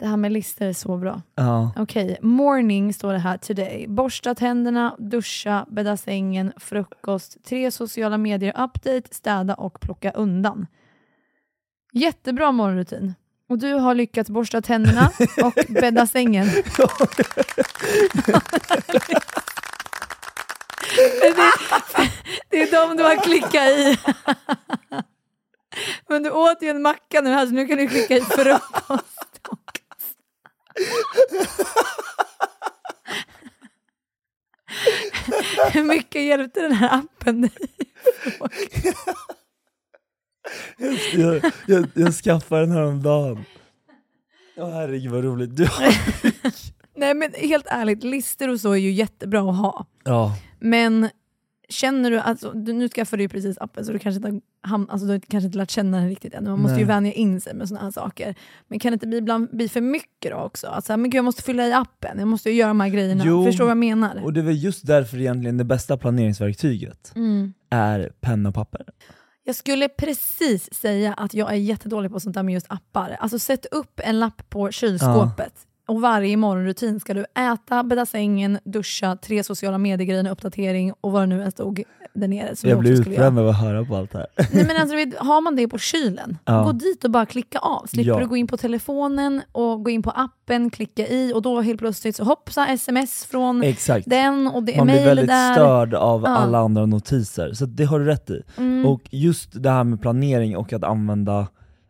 [0.00, 1.22] Det här med listor är så bra.
[1.34, 3.86] Ja, Okej, morning står det här today.
[3.88, 10.66] Borsta tänderna, duscha, bädda sängen, frukost, tre sociala medier, update, städa och plocka undan.
[11.92, 13.14] Jättebra morgonrutin.
[13.48, 15.10] Och du har lyckats borsta tänderna
[15.42, 16.46] och bädda sängen.
[22.48, 23.98] Det är de du har klickat i.
[26.08, 29.29] Men du åt ju en macka nu här så nu kan du klicka i frukost.
[35.72, 37.50] Hur mycket hjälpte den här appen dig?
[41.12, 43.44] jag, jag, jag skaffade den här om dagen.
[44.56, 45.56] Åh herregud vad roligt.
[45.56, 45.68] Du,
[46.96, 49.86] Nej men helt ärligt, listor och så är ju jättebra att ha.
[50.04, 51.08] ja, Men
[51.70, 54.86] känner du, alltså, du nu skaffade du ju precis appen så du kanske inte, ham-
[54.90, 56.44] alltså, du kanske inte lärt känna den riktigt än.
[56.44, 56.94] Man måste ju Nej.
[56.94, 58.34] vänja in sig med sådana här saker.
[58.68, 60.66] Men kan det inte bli, ibland bli för mycket då också?
[60.66, 63.24] Alltså, men gud, jag måste fylla i appen, jag måste ju göra de här grejerna.
[63.26, 64.24] Jo, Förstår vad jag menar?
[64.24, 67.52] och det är väl just därför egentligen det bästa planeringsverktyget Mm.
[67.70, 68.86] är penna och papper.
[69.44, 73.16] Jag skulle precis säga att jag är jättedålig på sånt där med just appar.
[73.20, 75.52] Alltså sätt upp en lapp på kylskåpet
[75.90, 81.12] Och varje morgonrutin ska du äta, bädda sängen, duscha, tre sociala medier en uppdatering och
[81.12, 81.82] vad det nu än stod
[82.14, 82.56] där nere.
[82.56, 84.26] Som Jag blir utbränd av att höra på allt det här.
[84.52, 86.62] Nej, men alltså, har man det på kylen, Ja.
[86.62, 87.86] gå dit och bara klicka av.
[87.86, 88.18] Slipper Ja.
[88.20, 91.78] du gå in på telefonen och gå in på appen, klicka i och då helt
[91.78, 94.06] plötsligt så hoppsa sms från Exakt.
[94.10, 95.54] den och det är Man blir väldigt där.
[95.54, 96.28] störd av Ja.
[96.28, 98.42] alla andra notiser, så det har du rätt i.
[98.56, 98.86] Mm.
[98.86, 101.46] Och just det här med planering och att använda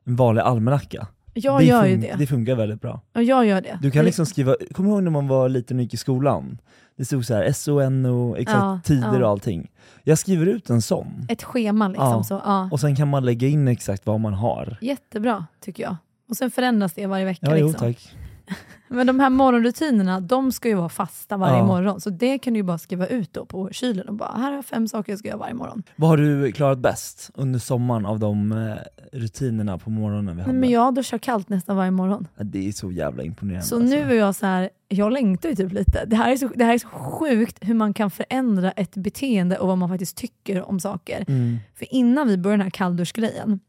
[0.06, 2.14] en vanlig almanacka, jag det, gör ju det.
[2.18, 3.00] det funkar väldigt bra.
[3.14, 3.78] Och jag gör det.
[3.82, 5.96] Du kan Det- liksom skriva, kommer du ihåg när man var liten och gick i
[5.96, 6.58] skolan?
[6.96, 9.24] Det stod så här SON och exakt Ja, tider ja.
[9.24, 9.70] och allting.
[10.04, 12.06] Jag skriver ut en sån, Ett schema liksom.
[12.08, 12.22] Ja.
[12.22, 12.68] Så, ja.
[12.72, 14.76] och sen kan man lägga in exakt vad man har.
[14.80, 15.96] Jättebra tycker jag.
[16.28, 17.46] Och sen förändras det varje vecka.
[17.46, 17.86] Ja, jo liksom.
[17.92, 18.14] tack.
[18.88, 21.66] Men de här morgonrutinerna, de ska ju vara fasta varje Ja.
[21.66, 22.00] morgon.
[22.00, 24.52] Så det kan du ju bara skriva ut då på kylen och bara, här har
[24.52, 25.82] jag fem saker jag ska göra varje morgon.
[25.96, 28.74] Vad har du klarat bäst under sommaren av de eh,
[29.12, 30.54] rutinerna på morgonen vi hade?
[30.54, 32.26] Men jag duschar kallt nästan varje morgon.
[32.36, 33.66] Ja, Det är så jävla imponerande.
[33.66, 33.96] Så alltså.
[33.96, 36.04] nu är jag så här, jag längtar ju typ lite.
[36.06, 39.58] Det här, är så, det här är så sjukt hur man kan förändra ett beteende
[39.58, 41.24] och vad man faktiskt tycker om saker.
[41.28, 41.56] Mm.
[41.78, 43.60] För innan vi började den här kallduschgrejen,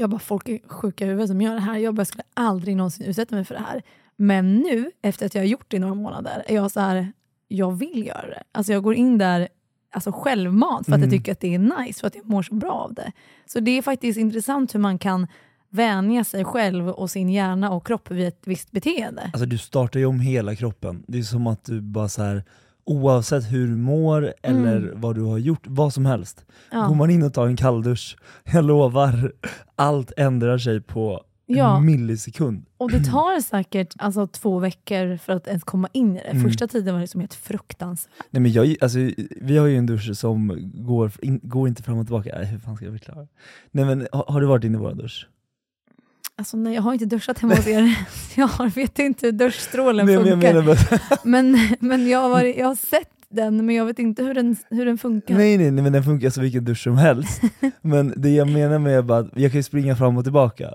[0.00, 1.76] jag bara folk är sjuka i huvudet som gör det här.
[1.78, 3.82] Jag bara skulle aldrig någonsin utsätta mig för det här.
[4.16, 7.12] Men nu, efter att jag har gjort det i några månader, är jag så här,
[7.48, 8.42] jag vill göra det.
[8.52, 9.48] Alltså jag går in där
[9.92, 11.18] alltså självmant för att jag Mm.
[11.18, 13.12] tycker att det är nice, för att jag mår så bra av det.
[13.46, 15.26] Så det är faktiskt intressant hur man kan
[15.68, 19.22] vänja sig själv och sin hjärna och kropp vid ett visst beteende.
[19.32, 21.02] Alltså du startar ju om hela kroppen.
[21.08, 22.44] Det är som att du bara så här
[22.90, 26.44] oavsett hur du mår eller vad du har gjort, vad som helst.
[26.72, 26.82] Mm.
[26.82, 26.88] Ja.
[26.88, 28.16] Går man in och tar en kalldusch,
[28.52, 29.32] jag lovar,
[29.76, 31.76] allt ändrar sig på Ja.
[31.76, 32.66] en millisekund.
[32.78, 36.28] Och det tar säkert alltså, två veckor för att ens komma in i det.
[36.30, 36.42] Mm.
[36.44, 38.12] Första tiden var det som helt fruktansvärt.
[38.30, 38.98] Nej, men jag, alltså,
[39.40, 42.34] vi har ju en dusch som går, in, går inte fram och tillbaka.
[42.36, 43.26] Nej, hur fan ska jag förklara?
[43.70, 45.28] Nej, men, har, har du varit inne i vår dusch?
[46.40, 47.98] Alltså nej, jag har inte duschat hemma hos er.
[48.36, 50.52] Jag vet inte hur duschstrålen Men jag funkar.
[50.54, 54.22] menar bara- Men, men jag, har varit, jag har sett den, men jag vet inte
[54.22, 55.34] hur den, hur den funkar.
[55.34, 57.40] nej, nej, nej, men den funkar som vilken dusch som helst.
[57.82, 60.70] men det jag menar med är bara att jag kan springa fram och tillbaka.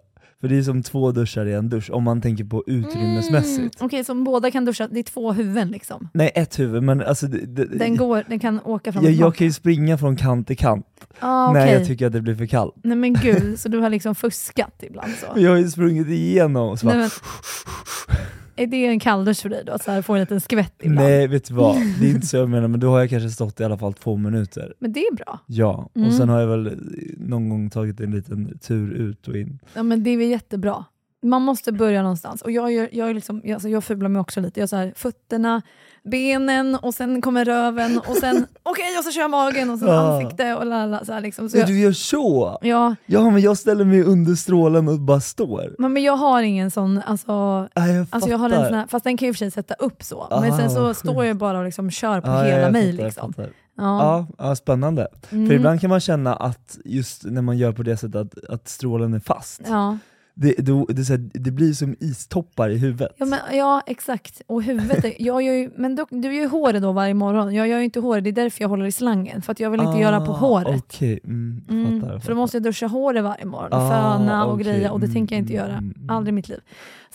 [0.45, 3.57] För det är som två duschar i en dusch, om man tänker på utrymmesmässigt.
[3.57, 6.09] Mm, Okej, så båda kan duscha, det är två huvuden liksom.
[6.13, 7.27] Nej, ett huvud, men alltså...
[7.27, 10.47] Det, det, Den, går, den kan åka fram jag, jag kan ju springa från kant
[10.47, 10.85] till kant
[11.19, 11.73] ah, när okej.
[11.73, 12.75] jag tycker att det blir för kallt.
[12.83, 15.39] Nej men gud, så du har liksom fuskat ibland så?
[15.39, 17.09] Jag har ju sprungit igenom och så Nej, bara, men,
[18.55, 19.71] är det en kalldusch för dig då?
[19.73, 21.07] Att så här få en liten skvätt ibland?
[21.07, 23.29] nej vet du vad, det är inte så jag menar, men då har jag kanske
[23.29, 24.73] stått i alla fall två minuter.
[24.79, 25.39] Men det är bra.
[25.45, 26.07] Ja, Mm.
[26.07, 26.79] och sen har jag väl
[27.17, 29.59] någon gång tagit en liten tur ut och in.
[29.73, 30.85] Ja, men det är väl jättebra.
[31.23, 32.41] Man måste börja någonstans.
[32.41, 34.59] Och jag, gör, jag, är liksom, jag, alltså jag fubblar mig också lite.
[34.59, 35.61] Jag så här, fötterna,
[36.05, 39.87] benen och sen kommer röven och sen okej, och så kör jag magen och sen
[39.87, 40.13] Ja.
[40.15, 41.49] ansikte och lala, så här liksom.
[41.49, 42.57] så jag, du gör så?
[42.61, 45.75] ja, Ja men jag ställer mig under strålen och bara står.
[45.79, 48.87] men men jag har ingen sån, alltså, Nej, jag alltså jag har en sån här,
[48.87, 50.27] fast den kan och för sig sätta upp så.
[50.29, 52.91] Ah, men sen så står jag bara och liksom kör på Ja, hela mig.
[52.91, 53.33] Liksom.
[53.37, 53.47] Ja.
[53.77, 55.07] Ja, ja, spännande.
[55.29, 55.47] Mm.
[55.47, 58.67] För ibland kan man känna att just när man gör på det sättet att, att
[58.67, 59.97] strålen är fast, Ja.
[60.37, 60.53] Det,
[60.89, 63.11] det, så här, det blir som istoppar i huvudet.
[63.17, 64.41] Ja, men, ja exakt.
[64.47, 67.53] Och huvudet, är, jag gör ju, men du, du gör ju håret då varje morgon.
[67.55, 69.41] Jag gör ju inte håret, det är därför jag håller i slangen.
[69.41, 70.83] För att jag vill inte göra på Ah, håret.
[70.87, 72.19] Okej, mm, fattar, Mm, fattar.
[72.19, 74.65] för då måste jag duscha håret varje morgon och Ah, föna och okej.
[74.65, 75.77] greja och det Mm, tänker jag inte mm, göra.
[75.77, 76.09] mm, mm.
[76.09, 76.59] Aldrig i mitt liv.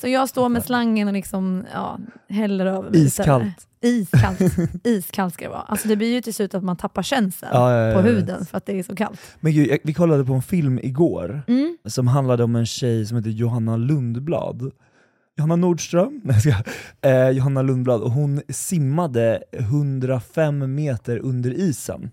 [0.01, 3.01] Så jag står med slangen och liksom, ja, häller över mig.
[3.01, 3.67] Iskallt.
[3.81, 4.41] Iskallt.
[4.85, 5.61] Iskallt ska det vara.
[5.63, 8.47] Alltså det blir ju till slut att man tappar känseln Ja, ja, ja, på huden
[8.47, 9.21] för att det är så kallt.
[9.41, 11.77] Men gud, jag, vi kollade på en film igår Mm.
[11.85, 14.71] som handlade om en tjej som heter Johanna Lundblad.
[15.39, 16.21] Johanna Nordström?
[16.25, 16.65] Nej, jag.
[17.27, 22.11] Eh, Johanna Lundblad, och hon simmade 105 meter under isen.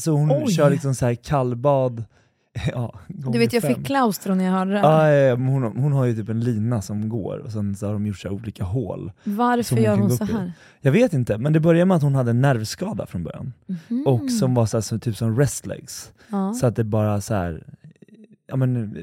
[0.00, 0.52] Så hon Oj.
[0.52, 2.04] kör liksom så här kallbad,
[2.72, 3.74] ja, Du vet jag fem.
[3.74, 4.78] fick klaustro när jag hörde det.
[4.78, 7.86] Ja, ja, ja, hon, hon har ju typ en lina som går och sen så
[7.86, 9.12] har de gjort så här olika hål.
[9.24, 10.32] Varför hon gör hon så upp i.
[10.32, 10.52] här?
[10.80, 13.52] Jag vet inte, men det började med att hon hade en nervskada från början.
[13.66, 14.06] Mhm.
[14.06, 16.12] Och som var så här, så typ som restlegs.
[16.30, 16.52] ja.
[16.54, 17.62] Så att det bara så här,
[18.46, 18.96] ja men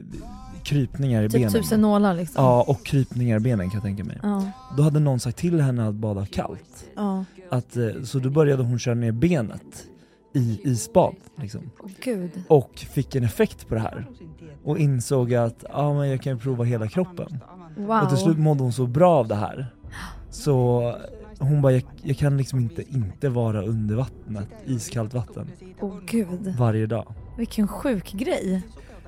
[0.64, 1.54] krypningar i Typ benen.
[1.54, 2.44] tusen nålar liksom.
[2.44, 4.20] Ja, och krypningar i benen kan jag tänka mig.
[4.24, 4.44] Ja.
[4.78, 6.86] Då hade någon sagt till henne att bada kallt.
[7.50, 9.88] Att, eh, så då började hon köra ner benet
[10.38, 11.16] i isbad.
[11.42, 11.62] Liksom.
[12.04, 12.32] Gud.
[12.48, 14.08] Och fick en effekt på det här.
[14.64, 17.40] Och insåg att ja, men jag kan ju prova hela kroppen.
[17.78, 18.02] Wow.
[18.04, 19.68] Och till slut mådde hon så bra av det här.
[20.30, 20.82] Så
[21.40, 26.56] hon bara, jag, jag kan liksom inte inte vara under vattnet, iskallt vatten, Åh gud.
[26.58, 27.14] varje dag.
[27.38, 28.62] Vilken sjuk grej.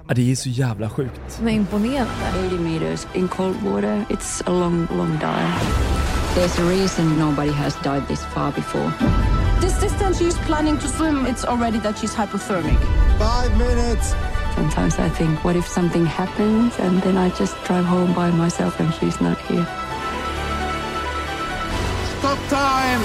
[0.07, 1.39] Ja, det är så jävla sjukt.
[1.43, 2.11] Men imponerande.
[2.47, 4.05] 80 meters in cold water.
[4.09, 5.53] It's a long, long dive.
[6.35, 9.38] There's a reason nobody has died this far before.
[9.61, 12.79] This distance she's planning to swim, it's already that she's hypothermic.
[13.19, 14.15] Five minutes,
[14.55, 18.79] Sometimes I think, what if something happens and then I just drive home by myself
[18.79, 19.65] and she's not here?
[22.19, 23.01] Stop time!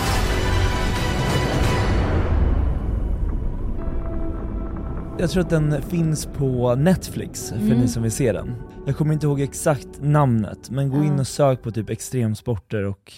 [5.18, 7.80] Jag tror att den finns på Netflix för Mm.
[7.80, 8.54] ni som vill se den.
[8.86, 13.12] Jag kommer inte ihåg exakt namnet, men gå in och sök på typ extremsporter och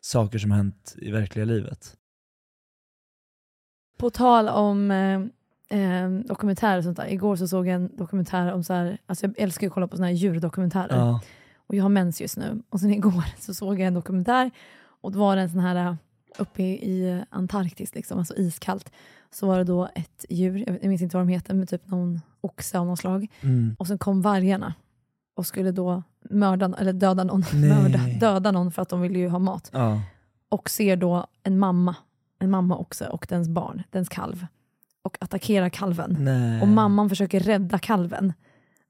[0.00, 1.94] saker som hänt i verkliga livet.
[4.00, 5.20] På tal om eh,
[5.80, 7.12] eh, dokumentärer och sånt där.
[7.12, 9.96] Igår så såg jag en dokumentär om så här, alltså jag älskar att kolla på
[9.96, 10.96] såna här djurdokumentärer.
[10.96, 11.20] Ja.
[11.66, 12.62] Och jag har mens just nu.
[12.70, 15.76] Och sen igår så såg jag en dokumentär och då var det en sån här
[15.76, 15.94] eh,
[16.38, 18.92] uppe i, Antarktis, liksom, alltså iskallt.
[19.30, 22.20] Så var det då ett djur, jag, minns inte vad de heter, men typ någon
[22.40, 23.26] oxe av något slag.
[23.40, 23.76] Mm.
[23.78, 24.74] Och sen kom vargarna
[25.34, 29.28] och skulle då mörda, eller döda någon, mörda, döda någon för att de ville ju
[29.28, 29.70] ha mat.
[29.72, 30.02] Ja.
[30.48, 31.96] Och ser då en mamma,
[32.40, 34.46] en mamma också och dens barn, dens kalv.
[35.02, 36.16] Och attackerar kalven.
[36.18, 36.62] Nej.
[36.62, 38.32] Och mamman försöker rädda kalven.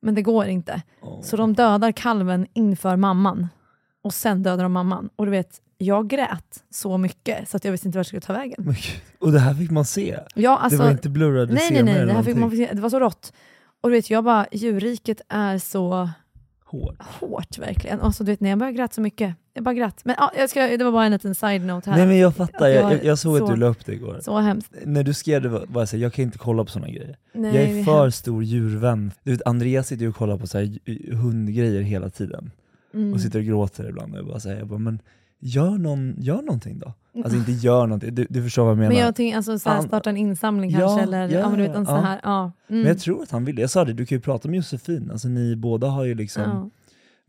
[0.02, 0.82] Men det går inte.
[1.02, 1.22] Åh.
[1.22, 3.48] Så de dödar kalven inför mamman.
[4.02, 5.10] Och sen dödar de mamman.
[5.16, 8.20] Och du vet, jag grät så mycket så att jag visste inte vart jag skulle
[8.20, 8.74] ta vägen.
[9.20, 10.18] Och det här fick man se?
[10.34, 12.50] Ja, alltså, det var inte blurrade nej, nej, scener nej, eller det, här fick man,
[12.50, 13.32] det var så rått.
[13.80, 16.10] Och du vet, jag bara, djurriket är så
[16.70, 17.02] Hårt.
[17.02, 18.00] hårt verkligen.
[18.00, 19.35] Alltså, du vet, när jag bara grät så mycket.
[19.54, 20.04] Jag bara grät.
[20.04, 21.96] Men ja, jag ska, det var bara en liten side-note här.
[21.98, 23.92] Nej men jag fattar, Att jag, jag- jag, såg så- att du la upp det
[23.92, 24.18] igår.
[24.22, 24.74] Så hemskt.
[24.85, 27.16] När du skrev det var var jag såhär, jag kan inte kolla på såna grejer.
[27.33, 29.12] Nej, jag är för stor djurvän.
[29.22, 30.78] Du vet, Andreas sitter ju och kollar på så här
[31.14, 32.50] hundgrejer hela tiden.
[32.94, 33.12] Mm.
[33.12, 34.12] Och sitter och gråter ibland.
[34.12, 34.98] Och jag bara säger, jag bara, men
[35.40, 36.92] gör, någon, gör någonting då.
[37.14, 38.90] Alltså inte gör någonting, du, du förstår vad jag menar.
[38.92, 41.48] Men jag tänker alltså, så här, Han- starta en insamling Ja, kanske, eller ja, ja,
[41.48, 42.00] men du vet, en sån ja.
[42.00, 42.20] här.
[42.22, 42.40] Ja.
[42.40, 42.52] Mm.
[42.82, 43.60] Men jag tror att han vill det.
[43.60, 46.42] Jag sa det, du kan ju prata med Josefin, alltså ni båda har ju liksom
[46.42, 46.70] ja.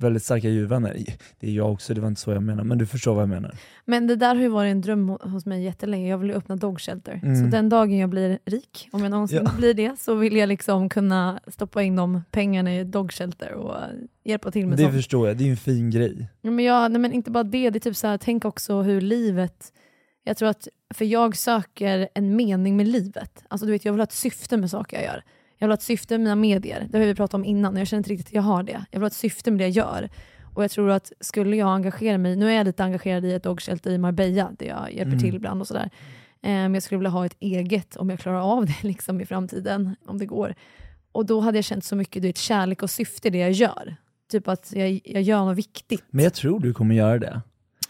[0.04, 0.98] Väldigt starka djurvänner.
[1.40, 3.30] Det är jag också, det var inte så jag menar, men du förstår vad jag
[3.30, 3.56] menar.
[3.86, 6.10] Men det där har ju varit en dröm ho- hos mig jättelänge.
[6.10, 7.20] Jag vill ju öppna dog shelter.
[7.24, 7.36] Mm.
[7.36, 9.52] Så den dagen jag blir rik, om jag någonsin Ja.
[9.58, 13.76] blir det, så vill jag liksom kunna stoppa in de pengarna i dog shelter och
[14.24, 14.96] hjälpa till med Det sånt.
[14.96, 16.28] förstår jag, det är ju en fin grej.
[16.42, 19.02] Men, jag, nej, men inte bara det, det är typ så här, tänk också hur
[19.02, 19.74] livet,
[20.24, 23.44] jag tror att, för jag söker en mening med livet.
[23.48, 25.24] Alltså du vet, jag vill ha ett syfte med saker jag gör.
[25.62, 27.80] Jag vill ha ett syfte med mina medier, det har vi pratat om innan och
[27.80, 28.72] jag känner inte riktigt att jag har det.
[28.92, 30.10] Jag vill ha ett syfte med det jag gör.
[30.54, 33.44] Och jag tror att skulle jag engagera mig, nu är jag lite engagerad i ett
[33.44, 35.20] dogshelter i Marbella där jag hjälper Mm.
[35.20, 35.90] till ibland och sådär.
[36.44, 39.26] Eh, Men jag skulle vilja ha ett eget om jag klarar av det liksom i
[39.26, 40.56] framtiden, om det går.
[41.12, 43.52] Och då hade jag känt så mycket du vet, kärlek och syfte i det jag
[43.52, 43.96] gör.
[44.32, 46.04] Typ att jag, jag gör något viktigt.
[46.10, 47.42] Men jag tror du kommer göra det.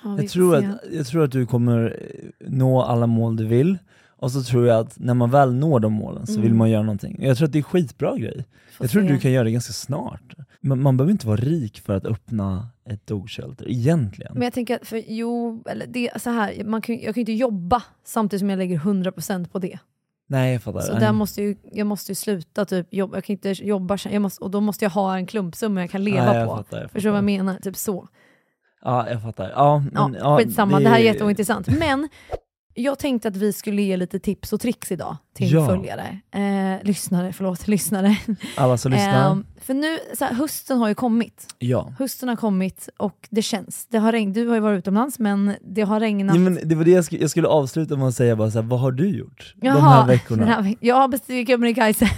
[0.04, 0.66] Ja, Jag tror, se.
[0.68, 2.00] att, jag tror att du kommer
[2.48, 3.78] nå alla mål du vill,
[4.22, 6.44] och så tror jag att när man väl når de målen så Mm.
[6.44, 7.18] vill man göra någonting.
[7.20, 8.46] Jag tror att det är skitbra grej.
[8.78, 9.08] Får Jag tror se.
[9.08, 10.34] du kan göra det ganska snart.
[10.62, 14.32] Men man behöver inte vara rik för att öppna ett dog shelter, egentligen.
[14.34, 17.22] Men jag tänker att, för, jo, eller det, så här, man kan, jag kan ju
[17.22, 19.80] inte jobba samtidigt som jag lägger 100% på det.
[20.30, 20.80] Nej jag fattar.
[20.82, 24.22] Så där måste ju, jag måste ju sluta typ, jobba, jag kan inte jobba jag
[24.22, 26.56] måste, och då måste jag ha en klumpsumma jag kan leva Nej, jag på.
[26.56, 27.56] Fattar, jag Förstår du vad jag menar?
[27.62, 28.08] Typ så.
[28.84, 29.50] Ja, jag fattar.
[29.50, 31.68] Ja, Ja, men, ja, skitsamma, det, här är är- jätteointressant.
[31.68, 32.10] Men
[32.74, 35.68] jag tänkte att vi skulle ge lite tips och tricks idag till Ja.
[35.68, 36.20] följare.
[36.32, 38.18] Eh, lyssnare, förlåt, lyssnare.
[38.58, 39.32] Alla som lyssnar.
[39.32, 41.56] Ehm, för nu, så här, hösten har ju kommit.
[41.60, 41.94] ja.
[42.00, 43.86] Hösten har kommit och det känns.
[43.90, 46.36] Det har regn, du har ju varit utomlands men det har regnat.
[46.36, 48.62] ja men det var det jag skulle, jag skulle avsluta med att säga, bara så
[48.62, 50.46] här, vad har du gjort de Jaha, här veckorna?
[50.46, 52.12] här jag har bestigit Kebnekaise.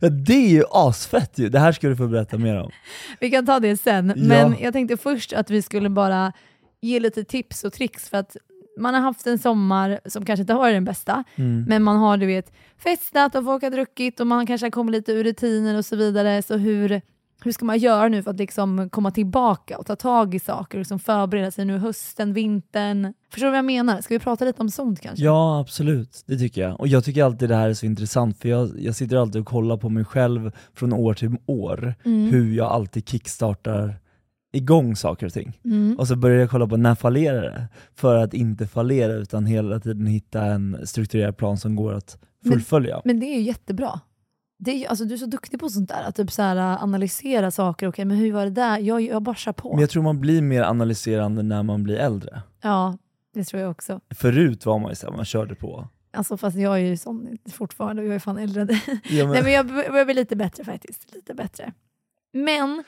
[0.00, 2.70] Ja, det är ju asfett ju, det här ska du få berätta mer om.
[3.20, 4.06] Vi kan ta det sen.
[4.16, 6.32] Men jag tänkte först att vi skulle bara
[6.80, 8.36] ge lite tips och tricks för att
[8.78, 11.64] man har haft en sommar som kanske inte har varit den bästa, Mm.
[11.68, 14.92] men man har du vet, festat och folk har druckit och man kanske har kommit
[14.92, 16.42] lite ur rutiner och så vidare.
[16.42, 17.00] Så hur,
[17.44, 20.78] hur ska man göra nu för att liksom komma tillbaka och ta tag i saker
[20.78, 23.12] och liksom förbereda sig nu hösten, vintern?
[23.32, 24.00] Förstår du vad jag menar?
[24.00, 25.24] Ska vi prata lite om sånt kanske?
[25.24, 26.80] Ja absolut, det tycker jag.
[26.80, 29.46] Och jag tycker alltid det här är så intressant för jag, jag sitter alltid och
[29.46, 32.30] kollar på mig själv från år till år, Mm.
[32.30, 33.94] hur jag alltid kickstartar
[34.52, 35.60] igång saker och ting.
[35.64, 35.96] Mm.
[35.98, 37.68] Och så börjar jag kolla på när fallerar det?
[37.94, 42.52] För att inte fallera utan hela tiden hitta en strukturerad plan som går att Men-
[42.52, 43.02] fullfölja.
[43.04, 44.00] Men det är ju jättebra.
[44.58, 46.56] Det är, ju- alltså, du är så duktig på sånt där, att typ så här,
[46.56, 47.88] äh, analysera saker.
[47.88, 48.78] Okej, men hur var det där?
[48.78, 49.70] Jag, jag bara kör på.
[49.72, 52.42] Men jag tror man blir mer analyserande när man blir äldre.
[52.62, 52.98] Ja,
[53.34, 54.00] det tror jag också.
[54.14, 55.88] Förut var man ju såhär, man körde på.
[56.12, 58.66] Alltså, fast jag är ju sån fortfarande jag är fan äldre.
[58.86, 61.14] Ja, men, Nej, men jag börjar bli lite bättre faktiskt.
[61.14, 61.72] Lite bättre.
[62.32, 62.84] Men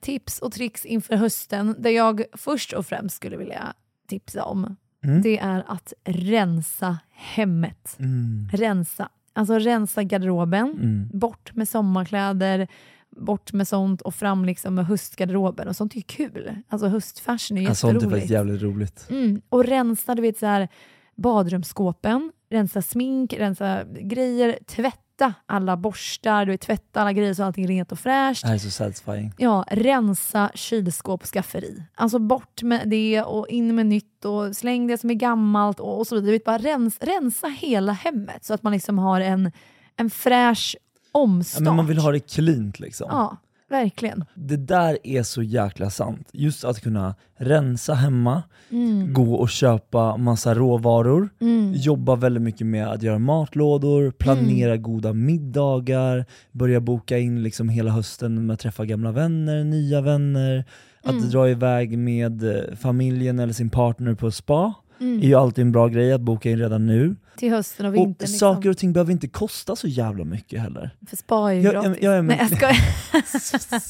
[0.00, 3.74] tips och tricks inför hösten, det jag först och främst skulle vilja
[4.08, 5.22] tipsa om, mm.
[5.22, 7.96] det är att rensa hemmet.
[7.98, 8.48] Mm.
[8.52, 9.08] Rensa.
[9.32, 10.70] Alltså rensa garderoben.
[10.70, 11.08] Mm.
[11.12, 12.68] bort med sommarkläder,
[13.16, 15.68] bort med sånt och fram liksom med höstgarderoben.
[15.68, 16.54] Och sånt är ju kul.
[16.68, 18.10] Alltså höstfashion är sånt är jätteroligt.
[18.10, 19.06] faktiskt jävligt roligt.
[19.10, 19.40] Mm.
[19.48, 20.68] Och rensa du vet, så här,
[21.14, 27.44] badrumsskåpen, rensa smink, rensa grejer, tvätta tvätta alla borstar, du vet, tvätta alla grejer så
[27.44, 28.42] allting är rent och fräscht.
[28.42, 29.32] Det är så satisfying.
[29.38, 31.82] Ja, rensa kylskåp och skafferi.
[31.94, 35.98] Alltså bort med det och in med nytt och släng det som är gammalt och,
[35.98, 36.26] och så vidare.
[36.26, 39.52] Du vet, bara rens, rensa hela hemmet så att man liksom har en,
[39.96, 40.76] en fräsch
[41.12, 41.60] omstart.
[41.60, 43.06] Ja, men man vill ha det cleant liksom.
[43.10, 43.36] Ja,
[43.70, 44.24] verkligen.
[44.34, 46.28] Det där är så jäkla sant.
[46.32, 49.12] Just att kunna rensa hemma, Mm.
[49.12, 51.28] gå och köpa massa råvaror,
[51.74, 54.82] jobba väldigt mycket med att göra matlådor, planera Mm.
[54.82, 60.64] goda middagar, börja boka in liksom hela hösten med att träffa gamla vänner, nya vänner,
[61.02, 61.30] att Mm.
[61.30, 64.74] dra iväg med eh, familjen eller sin partner på spa.
[65.00, 65.18] Mm.
[65.22, 67.16] är ju alltid en bra grej att boka in redan nu.
[67.40, 68.16] Till hösten och Och vintern.
[68.28, 68.38] liksom.
[68.38, 70.90] saker och ting behöver inte kosta så jävla mycket heller.
[71.08, 71.98] För spa är ju Ja, gratis.
[72.02, 73.80] ja, ja, men- Nej jag skojar.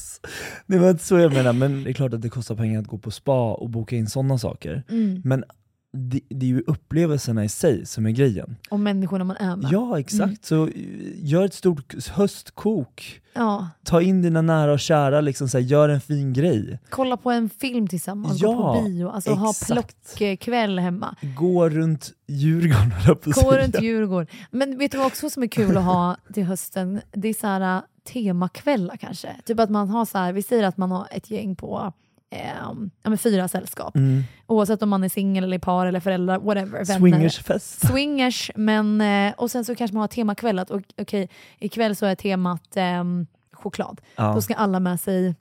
[0.67, 2.87] det var inte så jag menar, men det är klart att det kostar pengar att
[2.87, 4.83] gå på spa och boka in sådana saker.
[4.89, 5.21] Mm.
[5.25, 5.43] Men
[5.93, 8.55] det, det är ju upplevelserna i sig som är grejen.
[8.69, 9.71] Och människorna man är med.
[9.71, 10.21] Ja, exakt.
[10.21, 10.37] Mm.
[10.41, 10.73] Så eh,
[11.15, 13.21] gör ett stort höstkok.
[13.33, 13.69] Ja.
[13.83, 16.79] Ta in dina nära och kära, liksom så här, gör en fin grej.
[16.89, 21.15] Kolla på en film tillsammans, Ja, gå på bio, alltså ha plockkväll hemma.
[21.37, 22.91] Gå runt Djurgården,
[23.25, 23.63] Gå säga.
[23.63, 24.27] runt Djurgården.
[24.51, 27.01] Men vet du vad också som är kul att ha till hösten?
[27.11, 29.35] Det är så här äh, temakvällar kanske.
[29.45, 31.93] Typ att man har så här, vi säger att man har ett gäng på
[32.31, 33.95] ehm, ja, men fyra sällskap.
[33.95, 34.23] Mm.
[34.47, 36.85] Oavsett om man är singel eller par eller föräldrar, whatever.
[36.85, 36.99] vänner.
[36.99, 37.87] Swingersfest.
[37.87, 40.59] Swingers, men eh, och sen så kanske man har temakväll.
[40.59, 44.01] Att, och- Okej, ikväll så är temat ehm, choklad.
[44.15, 44.33] Ja.
[44.33, 45.35] Då ska alla med sig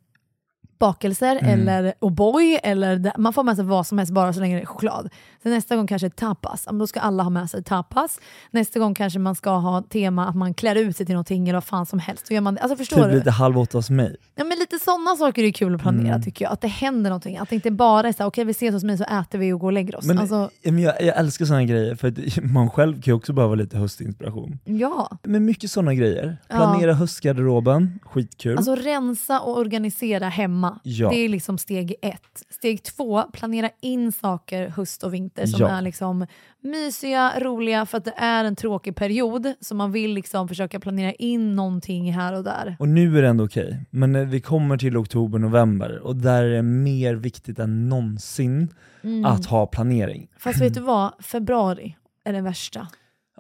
[0.81, 1.69] bakelser Mm.
[1.69, 4.67] eller O'boy, eller man får med sig vad som helst bara så länge det är
[4.67, 5.09] choklad.
[5.43, 8.21] Sen nästa gång kanske tapas, Ja, då ska alla ha med sig tapas.
[8.51, 11.57] Nästa gång kanske man ska ha tema att man klär ut sig till någonting eller
[11.57, 12.27] vad fan som helst.
[12.27, 12.61] Så gör man det.
[12.61, 13.19] Alltså förstår Typ du?
[13.19, 14.17] lite halv åtta hos mig.
[14.35, 16.23] Ja, men lite sådana saker är kul att planera Mm.
[16.23, 16.53] tycker jag.
[16.53, 17.39] Att det händer någonting.
[17.39, 19.53] Att det inte bara är så här, okej vi ses hos mig så äter vi
[19.53, 20.05] och går och lägger oss.
[20.05, 22.15] Men, alltså, ja, men jag, jag älskar sådana grejer, för
[22.53, 24.59] man själv kan ju också behöva lite höstinspiration.
[24.65, 25.11] ja.
[25.23, 26.37] Men mycket sådana grejer.
[26.49, 26.57] Ja.
[26.57, 28.57] Planera höstgarderoben, skitkul.
[28.57, 30.70] Alltså rensa och organisera hemma.
[30.83, 31.11] Ja.
[31.11, 32.43] Det är liksom steg ett.
[32.51, 35.69] Steg två, planera in saker höst och vinter som Ja.
[35.69, 36.27] är liksom
[36.63, 39.53] mysiga, roliga för att det är en tråkig period.
[39.61, 42.77] Så man vill liksom försöka planera in någonting här och där.
[42.79, 46.43] Och nu är det ändå okej, men när vi kommer till oktober, november och där
[46.45, 49.25] är det mer viktigt än någonsin Mm.
[49.25, 50.29] att ha planering.
[50.39, 51.13] Fast vet du vad?
[51.21, 52.89] Februari är den värsta.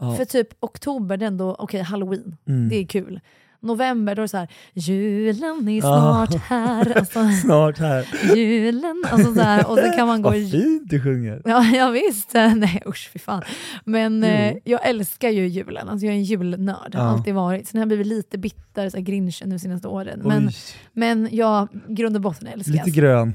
[0.00, 0.14] Ja.
[0.16, 2.68] För typ oktober, det är ändå, okej halloween, Mm.
[2.68, 3.20] det är kul.
[3.62, 6.96] November, då är det så här, julen är snart här.
[6.98, 8.08] Alltså, Snart här.
[8.36, 11.42] julen, alltså så här, och så kan man gå Vad fint du sjunger.
[11.44, 12.34] Ja, ja visst.
[12.34, 13.42] Nej usch fy fan.
[13.84, 14.28] Men Jo.
[14.28, 15.88] eh, jag älskar ju julen.
[15.88, 17.10] Alltså jag är en julnörd, har Ja.
[17.10, 17.68] alltid varit.
[17.68, 20.20] Sen har jag blivit lite bitter, så här grinchen de senaste åren.
[20.24, 20.54] Men, Oj,
[20.92, 23.34] men jag, grund och botten älskar lite grön.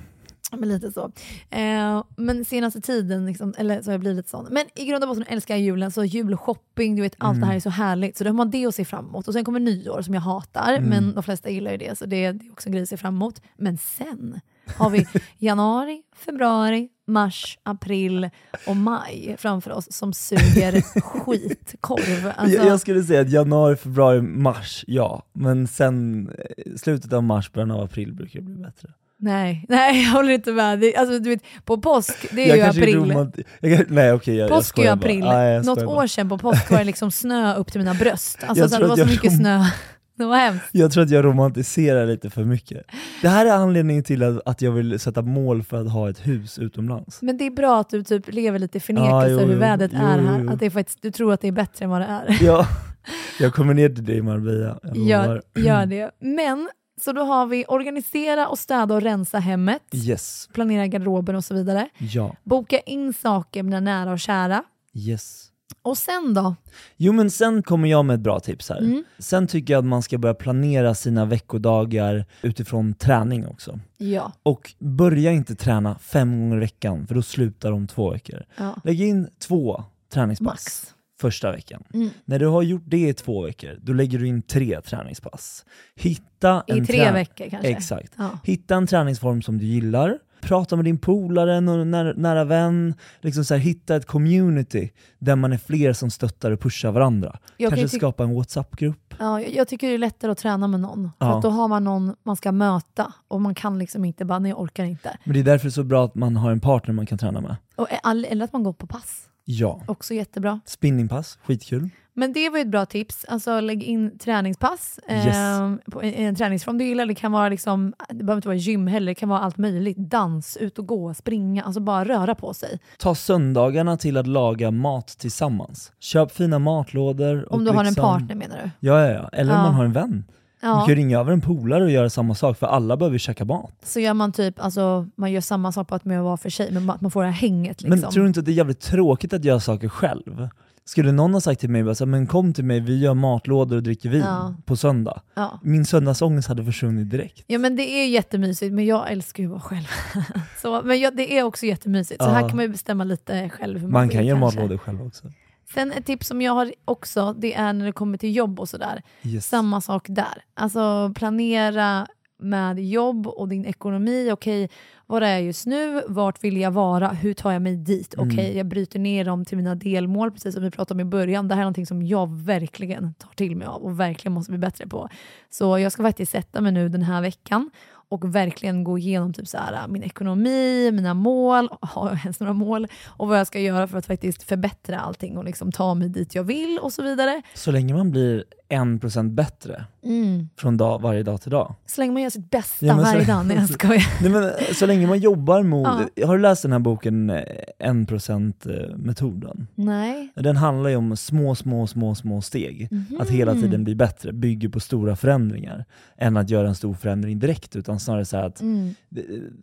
[0.51, 1.11] Men lite så.
[1.49, 4.47] Eh, men senaste tiden, liksom, eller så har jag blivit lite sån.
[4.51, 5.91] Men i grund och botten älskar jag julen.
[5.91, 7.39] Så julshopping, du vet allt Mm.
[7.41, 8.17] det här är så härligt.
[8.17, 9.27] Så då har man det att se fram emot.
[9.27, 10.89] Och sen kommer nyår som jag hatar, Mm.
[10.89, 11.97] men de flesta gillar ju det.
[11.97, 13.41] Så det, det är också en grej att se fram emot.
[13.57, 14.39] Men sen
[14.77, 18.29] har vi januari, februari, mars, april
[18.67, 22.31] och maj framför oss som suger skitkorv.
[22.37, 25.23] Alltså, Jag, jag skulle säga att januari, februari, mars, ja.
[25.33, 28.89] Men sen eh, slutet av mars, början av april brukar det bli bättre.
[29.19, 30.79] Nej, nej, jag håller inte med.
[30.79, 32.95] Det, alltså, du vet, på påsk, det är jag ju april.
[32.97, 34.93] romant- jag, nej okej, jag, Påsk är ju bara.
[34.93, 35.19] april.
[35.19, 35.87] Nej, jag Något bara.
[35.87, 38.39] år sedan på påsk var det liksom snö upp till mina bröst.
[38.47, 39.63] Alltså, Jag så det var så mycket rom- snö.
[40.17, 40.65] Det var hemskt.
[40.71, 42.83] Jag tror att jag romantiserar lite för mycket.
[43.21, 46.27] Det här är anledningen till att, att jag vill sätta mål för att ha ett
[46.27, 47.21] hus utomlands.
[47.21, 49.99] Men det är bra att du typ lever lite i förnekelse jo, hur vädret Jo,
[49.99, 50.39] är här.
[50.43, 50.49] jo.
[50.49, 52.37] Att det är faktiskt, du tror att det är bättre än vad det är.
[52.41, 52.67] Ja,
[53.39, 56.11] jag kommer ner till dig i Marbella, jag Gör, gör det.
[56.21, 56.69] Men,
[57.01, 59.81] så då har vi organisera och städa och rensa hemmet.
[59.91, 61.89] Yes, Planera garderoben och så vidare.
[61.97, 64.63] ja, Boka in saker med nära och kära.
[64.93, 65.51] yes.
[65.81, 66.55] Och sen då?
[66.97, 68.77] Jo men sen kommer jag med ett bra tips här.
[68.77, 69.03] Mm.
[69.19, 73.79] Sen tycker jag att man ska börja planera sina veckodagar utifrån träning också.
[73.97, 74.31] Ja.
[74.43, 78.43] Och börja inte träna fem gånger i veckan, för då slutar de två veckor.
[78.57, 78.75] ja.
[78.83, 80.93] Lägg in två träningspass Max.
[81.21, 81.83] Första veckan.
[81.93, 82.09] Mm.
[82.25, 85.65] När du har gjort det i två veckor, då lägger du in tre träningspass.
[85.95, 87.69] Hitta en I tre trä- veckor kanske?
[87.69, 88.13] Exakt.
[88.17, 88.29] Ja.
[88.43, 93.45] Hitta en träningsform som du gillar, prata med din polare, någon nära, nära vän, liksom
[93.45, 97.39] så här, hitta ett community där man är fler som stöttar och pushar varandra.
[97.57, 99.13] Jag, Kanske skapa en WhatsApp-grupp.
[99.19, 101.11] ja, jag- tycker det är lättare att träna med någon.
[101.19, 101.35] För Ja.
[101.37, 104.49] att då har man någon man ska möta och man kan liksom inte bara, nej
[104.49, 105.17] jag orkar inte.
[105.23, 107.17] Men det är därför det är så bra att man har en partner man kan
[107.17, 107.55] träna med.
[107.75, 109.21] Och, all- eller att man går på pass.
[109.45, 109.81] Ja.
[109.85, 110.59] Också jättebra.
[110.65, 111.89] Spinningpass, skitkul.
[112.17, 113.25] Men det var ju ett bra tips.
[113.29, 115.25] Alltså lägg in träningspass Yes.
[115.37, 117.05] eh, på i en träningsform du gillar.
[117.05, 119.97] Det kan vara liksom, det behöver inte vara gym heller, det kan vara allt möjligt.
[119.97, 122.79] Dans, ut och gå, springa, alltså bara röra på sig.
[122.99, 125.91] Ta söndagarna till att laga mat tillsammans.
[125.99, 127.53] Köp fina matlådor.
[127.53, 128.87] Om du har en liksom- partner menar du?
[128.87, 129.29] Ja, ja, ja.
[129.33, 129.63] Eller om Ja.
[129.65, 130.23] man har en vän.
[130.65, 130.79] Ja.
[130.79, 133.45] kan ju ringa över en polare och göra samma sak, för alla behöver ju käka
[133.45, 133.71] mat.
[133.83, 136.71] Så gör man typ, alltså man gör samma sak på att man var för sig,
[136.71, 137.99] men att man får det här hänget liksom.
[137.99, 140.47] Men tror du inte att det är jävligt tråkigt att göra saker själv?
[140.87, 143.83] Skulle någon ha sagt till mig, bara men kom till mig, vi gör matlådor och
[143.83, 144.55] dricker vin Ja.
[144.65, 145.21] på söndag.
[145.35, 145.59] Ja.
[145.63, 147.43] Min söndagsångest hade försvunnit direkt.
[147.47, 149.85] Ja men det är jättemysigt, men jag älskar ju att vara själv.
[150.61, 152.33] så, men jag, det är också jättemysigt, så Ja.
[152.33, 155.01] här kan man ju bestämma lite själv hur man, Man vill kan göra matlådor själv
[155.07, 155.31] också.
[155.73, 158.69] Sen ett tips som jag har också, det är när det kommer till jobb och
[158.69, 159.01] sådär.
[159.23, 159.47] Yes.
[159.47, 160.43] Samma sak där.
[160.53, 162.07] Alltså planera
[162.39, 164.31] med jobb och din ekonomi.
[164.31, 164.69] Okej,
[165.05, 166.01] var är jag just nu?
[166.07, 167.07] Vart vill jag vara?
[167.09, 168.15] Hur tar jag mig dit?
[168.17, 168.57] Okej, Mm.
[168.57, 171.47] jag bryter ner dem till mina delmål, precis som vi pratade om i början.
[171.47, 174.59] Det här är någonting som jag verkligen tar till mig av och verkligen måste bli
[174.59, 175.09] bättre på.
[175.49, 177.69] Så jag ska faktiskt sätta mig nu den här veckan
[178.09, 182.39] och verkligen gå igenom typ så här, äh, min ekonomi, mina mål, har jag ens
[182.39, 185.93] några mål, och vad jag ska göra för att faktiskt förbättra allting och liksom ta
[185.93, 187.41] mig dit jag vill och så vidare.
[187.53, 190.49] Så länge man blir 1% bättre Mm.
[190.57, 191.75] från dag, varje dag till dag.
[191.85, 193.45] Så länge man gör sitt bästa Ja, men så- varje dag.
[193.45, 194.03] Nej jag skojar.
[194.21, 195.87] Nej, men, eh, så länge man jobbar mot...
[196.15, 196.27] Ja.
[196.27, 197.43] Har du läst den här boken eh,
[197.79, 199.67] 1%-metoden?
[199.75, 200.29] Nej.
[200.35, 202.87] Den handlar ju om små, små, små, små steg.
[202.91, 203.17] Mhm.
[203.21, 205.85] Att hela tiden bli bättre, bygger på stora förändringar.
[206.17, 208.95] Än att göra en stor förändring direkt, utan snarare så att Mm.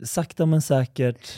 [0.05, 1.29] sakta men säkert.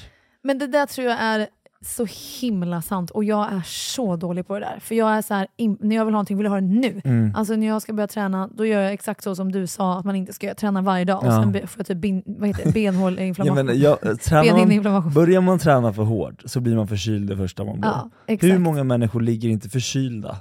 [0.43, 1.47] Men det där tror jag är
[1.85, 2.07] så
[2.41, 4.79] himla sant och jag är så dålig på det där.
[4.81, 5.47] För jag är så här,
[5.81, 7.01] när jag vill ha någonting vill jag ha det nu.
[7.05, 7.35] Mm.
[7.37, 10.05] Alltså när jag ska börja träna, då gör jag exakt så som du sa att
[10.05, 11.43] man inte ska träna varje dag och Ja.
[11.43, 13.67] sen får jag typ bin, vad heter det, Ja, benhåleinflammation.
[13.67, 17.65] men, jag, tränar man, börjar man träna för hårt så blir man förkyld det första
[17.65, 17.91] man blir.
[17.91, 18.53] Ja, exakt.
[18.53, 20.37] Hur många människor ligger inte förkylda?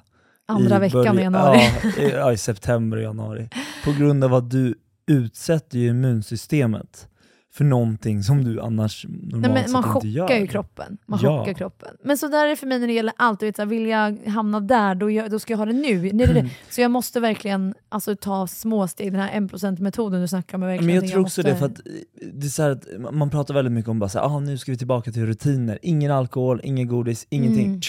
[0.47, 1.59] Andra i veckan början- i januari.
[1.97, 3.49] Ja, i, ja, i september och januari.
[3.85, 4.75] På grund av att du
[5.07, 7.07] utsätter ju immunsystemet
[7.55, 10.23] för någonting som du annars normalt Nej, men sett man inte gör.
[10.27, 10.97] chockar ju kroppen.
[11.05, 11.39] Man Ja.
[11.39, 11.89] chockar kroppen.
[12.03, 13.39] Men så där är det för mig när det gäller allt.
[13.39, 15.73] Du vet, så här, vill jag hamna där, då, gör, då ska jag ha det
[15.73, 16.01] nu.
[16.13, 16.49] Nej, det.
[16.69, 19.11] Så jag måste verkligen alltså, ta små steg.
[19.11, 21.51] Den här 1%-metoden du snackar om verkligen Men jag det tror också måste...
[21.51, 24.19] det, för att eh, det är så att man pratar väldigt mycket om bara så
[24.19, 25.79] här, ah, nu ska vi tillbaka till rutiner.
[25.81, 27.65] Ingen alkohol, ingen godis, ingenting.
[27.65, 27.81] Mm.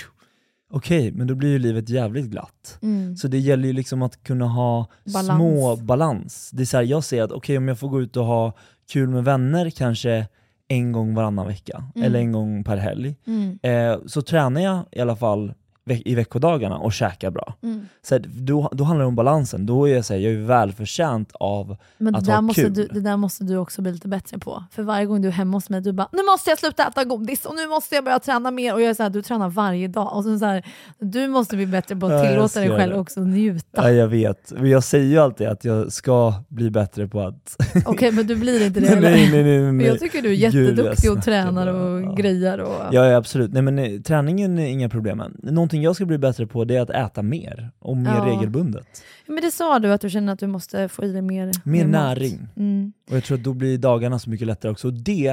[0.70, 2.78] Okej, men då blir ju livet jävligt glatt.
[2.82, 3.16] Mm.
[3.16, 5.36] Så det gäller ju liksom att kunna ha Balans.
[5.38, 6.50] små balans.
[6.52, 8.52] Det är så här, jag ser att okej om jag får gå ut och ha
[8.92, 10.26] kul med vänner kanske
[10.68, 12.06] en gång varannan vecka, Mm.
[12.06, 13.58] eller en gång per helg, Mm.
[13.62, 15.54] eh, så tränar jag i alla fall
[15.86, 17.54] i veckodagarna och käkar bra.
[17.62, 17.88] Mm.
[18.02, 20.36] Så att då, då handlar det om balansen, då är jag, så här, jag är
[20.38, 22.74] välförtjänt av Men det att där, ha måste kul.
[22.74, 24.64] du, det där måste du också bli lite bättre på.
[24.70, 27.04] För varje gång du är hemma hos mig, du bara “nu måste jag sluta äta
[27.04, 29.88] godis och nu måste jag börja träna mer” och jag är såhär, du tränar varje
[29.88, 30.16] dag.
[30.16, 30.62] Och så så här,
[30.98, 32.98] du måste bli bättre på att tillåta dig själv det.
[33.00, 33.66] också njuta.
[33.72, 37.56] Ja, jag vet, men jag säger ju alltid att jag ska bli bättre på att...
[37.86, 39.86] Okej, men du blir inte det nej, nej, nej, nej, nej.
[39.86, 42.14] jag tycker du är Gud, jätteduktig och snackar tränar och Ja.
[42.14, 42.60] grejer.
[42.60, 42.72] Och...
[42.92, 43.52] Ja, ja absolut.
[43.52, 45.22] Nej, men, eh, träningen är inga problem.
[45.42, 48.26] Någonting jag ska bli bättre på det är att äta mer, och mer Ja.
[48.26, 48.86] regelbundet.
[49.26, 51.84] Men det sa du, att du känner att du måste få i dig mer, Mer
[51.84, 51.90] mat.
[51.92, 52.48] näring.
[52.56, 52.92] Mm.
[53.10, 54.88] Och jag tror att då blir dagarna så mycket lättare också.
[54.88, 55.26] Och det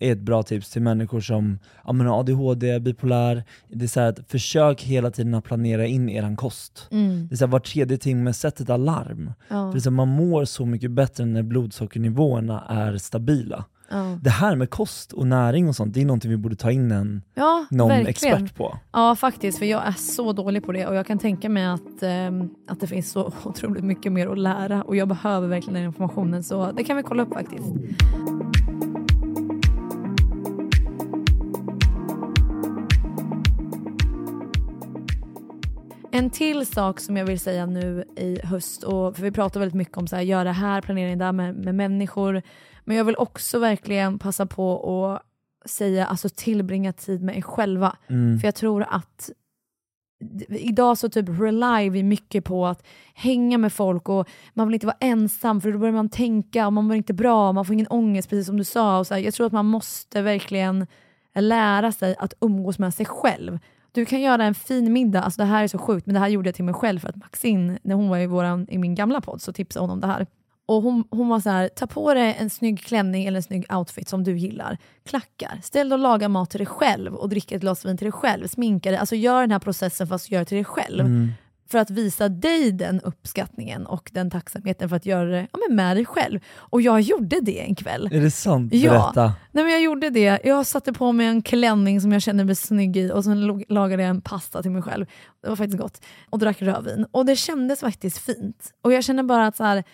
[0.00, 3.44] är ett bra tips till människor som ja, men ADHD, bipolär.
[3.68, 6.88] Det är så att försök hela tiden att planera in eran kost.
[6.90, 7.28] Mm.
[7.28, 9.32] Det är så här, var tredje timme, sätt ett alarm.
[9.48, 9.54] Ja.
[9.54, 13.64] För det är så här, man mår så mycket bättre när blodsockernivåerna är stabila.
[13.90, 14.18] Ja.
[14.22, 16.90] Det här med kost och näring och sånt, det är någonting vi borde ta in
[16.92, 18.34] en, ja, någon verkligen.
[18.34, 18.78] expert på.
[18.92, 19.58] Ja, faktiskt.
[19.58, 22.80] För jag är så dålig på det och jag kan tänka mig att, ehm, att
[22.80, 26.42] det finns så otroligt mycket mer att lära och jag behöver verkligen den informationen.
[26.42, 27.74] Så det kan vi kolla upp faktiskt.
[36.10, 39.74] En till sak som jag vill säga nu i höst, och för vi pratar väldigt
[39.74, 42.42] mycket om så här, göra det här, planering där med, med människor.
[42.88, 45.16] Men jag vill också verkligen passa på
[45.64, 47.96] att säga alltså tillbringa tid med er själva.
[48.06, 48.38] Mm.
[48.38, 49.30] För jag tror att
[50.48, 54.86] idag så typ rely vi mycket på att hänga med folk och man vill inte
[54.86, 57.86] vara ensam för då börjar man tänka och man mår inte bra, man får ingen
[57.86, 58.98] ångest precis som du sa.
[58.98, 60.86] Och så här, jag tror att man måste verkligen
[61.34, 63.58] lära sig att umgås med sig själv.
[63.92, 66.28] Du kan göra en fin middag, alltså det här är så sjukt men det här
[66.28, 68.94] gjorde jag till mig själv för att Maxine, när hon var i, våran, i min
[68.94, 70.26] gamla podd så tipsade hon om det här.
[70.68, 73.74] Och hon, hon var så här, ta på dig en snygg klänning eller en snygg
[73.74, 74.78] outfit som du gillar.
[75.06, 75.60] Klackar.
[75.62, 78.12] Ställ dig och laga mat till dig själv och drick ett glas vin till dig
[78.12, 78.46] själv.
[78.46, 78.98] Sminka dig.
[78.98, 81.00] Alltså gör den här processen fast gör det till dig själv.
[81.06, 81.32] Mm.
[81.70, 85.76] för att visa dig den uppskattningen och den tacksamheten för att göra det ja, men
[85.76, 86.40] med dig själv.
[86.56, 88.08] Och jag gjorde det en kväll.
[88.12, 88.74] Är det sant?
[88.74, 88.90] Ja.
[88.90, 89.32] Berätta.
[89.52, 90.40] Nej, men jag gjorde det.
[90.44, 94.02] Jag satte på mig en klänning som jag kände mig snygg i och sen lagade
[94.02, 95.06] jag en pasta till mig själv.
[95.42, 96.00] Det var faktiskt gott.
[96.30, 97.06] Och drack rödvin.
[97.10, 98.74] Och det kändes faktiskt fint.
[98.82, 99.84] Och jag känner bara att så här,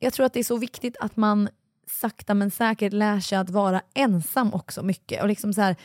[0.00, 1.48] jag tror att det är så viktigt att man
[1.86, 5.22] sakta men säkert lär sig att vara ensam också mycket.
[5.22, 5.76] Och liksom så här,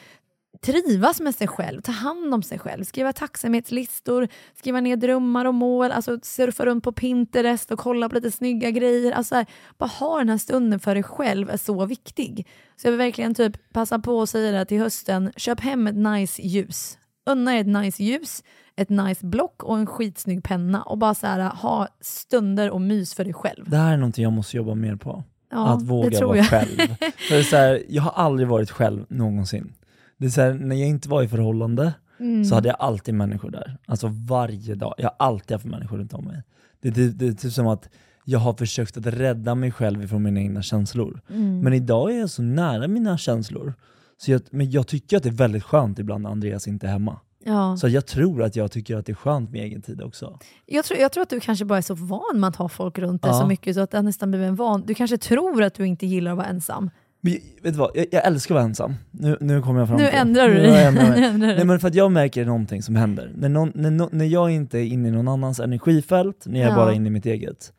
[0.62, 5.54] trivas med sig själv, ta hand om sig själv, skriva tacksamhetslistor, skriva ner drömmar och
[5.54, 9.12] mål, alltså surfa runt på Pinterest och kolla på lite snygga grejer.
[9.12, 9.46] Alltså här,
[9.78, 12.48] bara ha den här stunden för dig själv är så viktig.
[12.76, 15.88] Så jag vill verkligen typ passa på att säga det här till hösten, köp hem
[15.88, 16.98] ett nice ljus.
[17.26, 18.44] Unna er ett nice ljus,
[18.76, 23.14] ett nice block och en skitsnygg penna och bara så här, ha stunder och mys
[23.14, 23.70] för dig själv.
[23.70, 25.24] Det här är någonting jag måste jobba mer på.
[25.52, 26.46] Ja, att våga vara jag.
[26.46, 26.78] själv.
[27.00, 29.74] För det är så här, jag har aldrig varit själv någonsin.
[30.18, 32.46] Det är så här, när jag inte var i förhållande Mm.
[32.46, 33.78] så hade jag alltid människor där.
[33.88, 34.94] Alltså varje dag.
[34.98, 36.44] Jag har alltid haft människor runt om mig.
[36.82, 37.90] Det, det, det är typ som att
[38.26, 41.22] jag har försökt att rädda mig själv ifrån mina egna känslor.
[41.30, 41.60] Mm.
[41.60, 43.74] Men idag är jag så nära mina känslor.
[44.18, 46.92] Så jag, men jag tycker att det är väldigt skönt ibland när Andreas inte är
[46.92, 47.20] hemma.
[47.48, 47.78] Ja.
[47.78, 50.40] Så jag tror att jag tycker att det är skönt med egen tid också.
[50.66, 53.00] Jag, tror, jag tror att du kanske bara är så van med att ha folk
[53.00, 53.40] runt dig Ja.
[53.42, 54.84] så mycket så att det nästan blivit en van.
[54.88, 56.90] Du kanske tror att du inte gillar att vara ensam.
[57.22, 58.94] Men vet du vad, jag, jag älskar att vara ensam.
[59.12, 60.92] Nu, nu kommer jag fram Nu till ändrar du dig.
[61.38, 63.32] Nej men för att jag märker någonting som händer.
[63.36, 66.76] När, någon, när, när jag inte är inne i någon annans energifält, när jag Ja.
[66.76, 67.74] bara är inne i mitt eget,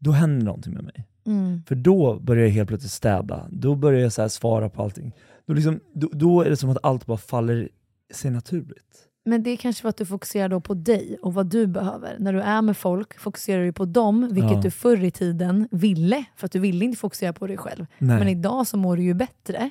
[0.00, 1.06] då händer någonting med mig.
[1.26, 1.62] Mm.
[1.68, 5.12] För då börjar jag helt plötsligt städa, då börjar jag så svara på allting.
[5.46, 7.68] Då, liksom, då, då är det som att allt bara faller
[8.14, 9.05] sig naturligt.
[9.26, 12.16] Men det är kanske för att du fokuserar då på dig och vad du behöver.
[12.18, 14.60] När du är med folk fokuserar du på dem, vilket Ja.
[14.60, 17.86] du förr i tiden ville, för att du ville inte fokusera på dig själv.
[17.98, 18.18] Nej.
[18.18, 19.70] Men idag så mår du ju bättre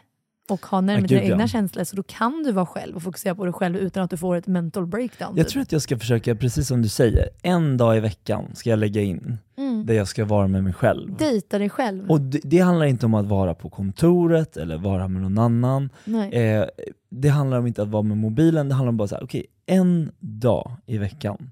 [0.49, 1.47] och har närmare Ja, dina egna ja.
[1.47, 4.17] känslor, så då kan du vara själv och fokusera på dig själv utan att du
[4.17, 5.37] får ett mental breakdown.
[5.37, 5.53] Jag typ.
[5.53, 8.79] tror att jag ska försöka, precis som du säger, en dag i veckan ska jag
[8.79, 9.85] lägga in mm.
[9.85, 11.17] där jag ska vara med mig själv.
[11.17, 12.11] Dejta dig själv.
[12.11, 15.89] Och det, det handlar inte om att vara på kontoret eller vara med någon annan.
[16.03, 16.33] Nej.
[16.33, 16.65] Eh,
[17.09, 19.45] det handlar om inte att vara med mobilen, det handlar om bara så här, okej,
[19.65, 21.51] en dag i veckan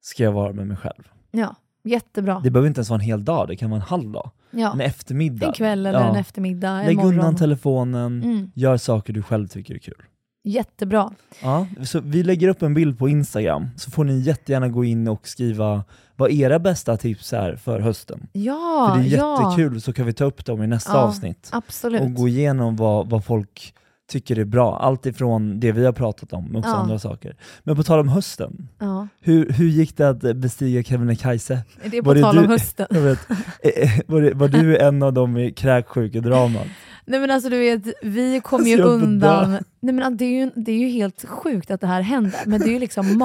[0.00, 1.08] ska jag vara med mig själv.
[1.30, 2.40] Ja, jättebra.
[2.44, 4.30] Det behöver inte ens vara en hel dag, det kan vara en halv dag.
[4.50, 4.72] Ja.
[4.72, 5.46] En eftermiddag.
[5.46, 6.08] En kväll eller Ja.
[6.10, 7.12] en eftermiddag, en Lägg morgon.
[7.14, 8.50] undan telefonen, Mm.
[8.54, 10.02] gör saker du själv tycker är kul.
[10.44, 11.10] Jättebra.
[11.42, 15.08] Ja, så vi lägger upp en bild på Instagram, så får ni jättegärna gå in
[15.08, 15.84] och skriva
[16.16, 18.26] vad era bästa tips är för hösten.
[18.32, 20.98] Ja, för det är ja, jättekul, så kan vi ta upp dem i nästa Ja,
[20.98, 21.48] avsnitt.
[21.52, 22.02] absolut.
[22.02, 23.74] och gå igenom vad, vad folk
[24.08, 24.78] tycker är bra.
[24.78, 26.76] Allt ifrån det vi har pratat om, men också Ja.
[26.76, 27.36] andra saker.
[27.64, 29.08] Men på tal om hösten, Ja.
[29.20, 31.60] hur, hur gick det att bestiga Kebnekaise?
[31.90, 32.86] Det är på Var tal du- om hösten.
[32.90, 33.18] Jag vet,
[33.62, 36.66] eh, eh, var, det, var du en av dem i kräksjukedramat?
[37.08, 39.50] Nej men alltså du vet, vi kom ju Alltså, får undan.
[39.50, 39.60] dö.
[39.80, 42.60] Nej, men det, är ju, det är ju helt sjukt att det här händer, men
[42.60, 43.18] det är ju liksom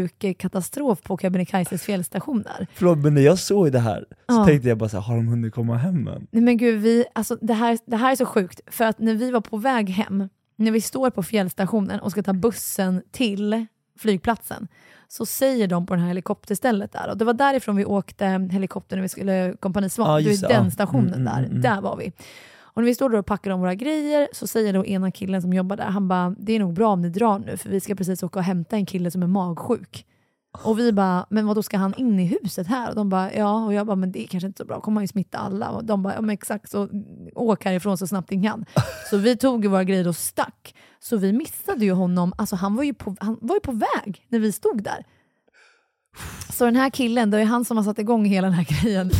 [0.00, 2.66] magsjukekatastrof på Kebnekaises fjällstationer.
[2.74, 4.44] Förlåt, men när jag såg det här så Ja.
[4.46, 6.26] tänkte jag bara så här, har de hunnit komma hem än?
[6.30, 9.14] Nej men gud, vi, alltså, det, här, det här är så sjukt, för att när
[9.14, 13.66] vi var på väg hem, när vi står på fjällstationen och ska ta bussen till
[13.98, 14.68] flygplatsen,
[15.08, 18.96] så säger de på det här helikopterstället där, och det var därifrån vi åkte helikopter
[18.96, 20.58] när vi skulle Kompani Svan, vet det, ja.
[20.60, 21.62] den stationen Mm, mm, där, mm, mm.
[21.62, 22.12] där var vi.
[22.76, 25.42] Och när vi står där och packar om våra grejer så säger då ena killen
[25.42, 27.80] som jobbar där, han bara det är nog bra om ni drar nu för vi
[27.80, 30.06] ska precis åka och hämta en kille som är magsjuk.
[30.64, 32.88] Och vi bara, men vad då ska han in i huset här?
[32.88, 33.64] Och de bara, ja.
[33.64, 35.70] Och jag bara, men det är kanske inte så bra, kommer han ju smitta alla.
[35.70, 36.88] Och de bara, ja men exakt, så
[37.34, 38.64] åk härifrån så snabbt ni kan.
[39.10, 40.74] Så vi tog våra grejer och stack.
[41.00, 44.26] Så vi missade ju honom, alltså han var ju på, han var ju på väg
[44.28, 45.04] när vi stod där.
[46.52, 49.10] Så den här killen, det är han som har satt igång hela den här grejen.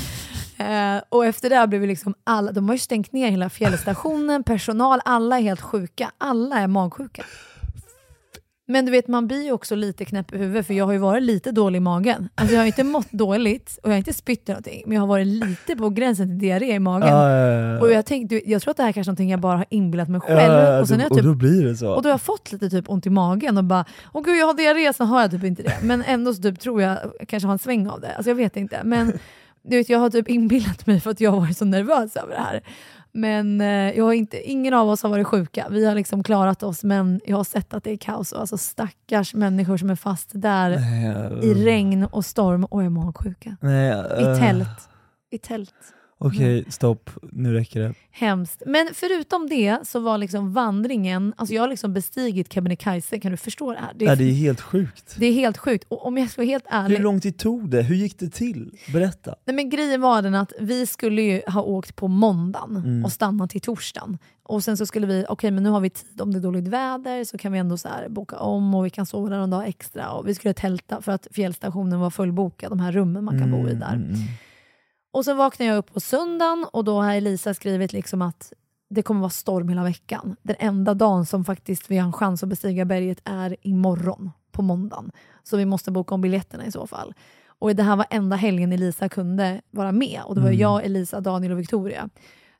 [0.59, 4.43] Eh, och efter det blev vi liksom alla, de har ju stängt ner hela fjällstationen,
[4.45, 6.11] personal, alla är helt sjuka.
[6.19, 7.25] Alla är magsjuka.
[8.69, 10.99] Men du vet, man blir ju också lite knäpp i huvudet för jag har ju
[10.99, 12.29] varit lite dålig i magen.
[12.35, 15.07] Alltså jag har inte mått dåligt och jag har inte spytt någonting, men jag har
[15.07, 17.09] varit lite på gränsen till diarré i magen.
[17.09, 17.81] Ja, ja, ja.
[17.81, 20.09] Och jag tänkte, jag tror att det här kanske är någonting jag bara har inbillat
[20.09, 20.81] mig själv.
[20.81, 21.91] och, sen har jag och typ då blir det så.
[21.91, 24.47] och då har jag fått lite typ ont i magen och bara, åh gud jag
[24.47, 25.77] har diarré, sen har jag typ inte det.
[25.83, 26.99] Men ändå så typ tror jag
[27.29, 28.15] kanske har en sväng av det.
[28.15, 28.81] Alltså jag vet inte.
[28.85, 29.13] Men
[29.67, 32.35] du vet, jag har typ inbillat mig för att jag har varit så nervös över
[32.35, 32.63] det här.
[33.13, 35.67] Men eh, jag har inte, ingen av oss har varit sjuka.
[35.71, 38.33] Vi har liksom klarat oss, men jag har sett att det är kaos.
[38.33, 42.83] Och alltså stackars människor som är fast där Nej, i uh, regn och storm och
[42.83, 43.57] är magsjuka.
[43.61, 43.91] Nej,
[44.21, 44.89] I uh, tält.
[45.31, 45.75] I tält.
[46.19, 47.11] Okej, stopp.
[47.33, 47.95] Nu räcker det.
[48.11, 48.63] Hemskt.
[48.67, 53.37] Men förutom det så var liksom vandringen, alltså jag har liksom bestigit Kebnekaise, kan du
[53.37, 53.93] förstå det här?
[53.95, 55.17] Det är, det är helt sjukt.
[55.19, 55.85] det är helt sjukt.
[55.89, 57.83] Och om jag ska vara helt ärlig, Hur lång tid tog det?
[57.83, 58.71] Hur gick det till?
[58.93, 59.35] Berätta.
[59.45, 63.05] Nej, men grejen var den att vi skulle ju ha åkt på måndagen Mm.
[63.05, 64.19] och stannat till torsdagen.
[64.43, 66.69] Och sen så skulle vi, okej men nu har vi tid om det är dåligt
[66.69, 69.69] väder så kan vi ändå så boka om och vi kan sova där en dag
[69.69, 70.11] extra.
[70.11, 73.57] Och vi skulle tälta för att fjällstationen var fullbokad, de här rummen man kan bo
[73.57, 74.17] i Mm, där.
[75.17, 78.53] Och så vaknade jag upp på söndagen och då har Elisa skrivit liksom att
[78.91, 80.37] det kommer vara storm hela veckan.
[80.43, 84.63] Den enda dagen som faktiskt vi har en chans att bestiga berget är imorgon på
[84.63, 85.11] måndagen.
[85.43, 87.15] Så vi måste boka om biljetterna i så fall.
[87.47, 90.61] Och det här var enda helgen Elisa kunde vara med och det var Mm.
[90.61, 92.09] jag, Elisa, Daniel och Victoria.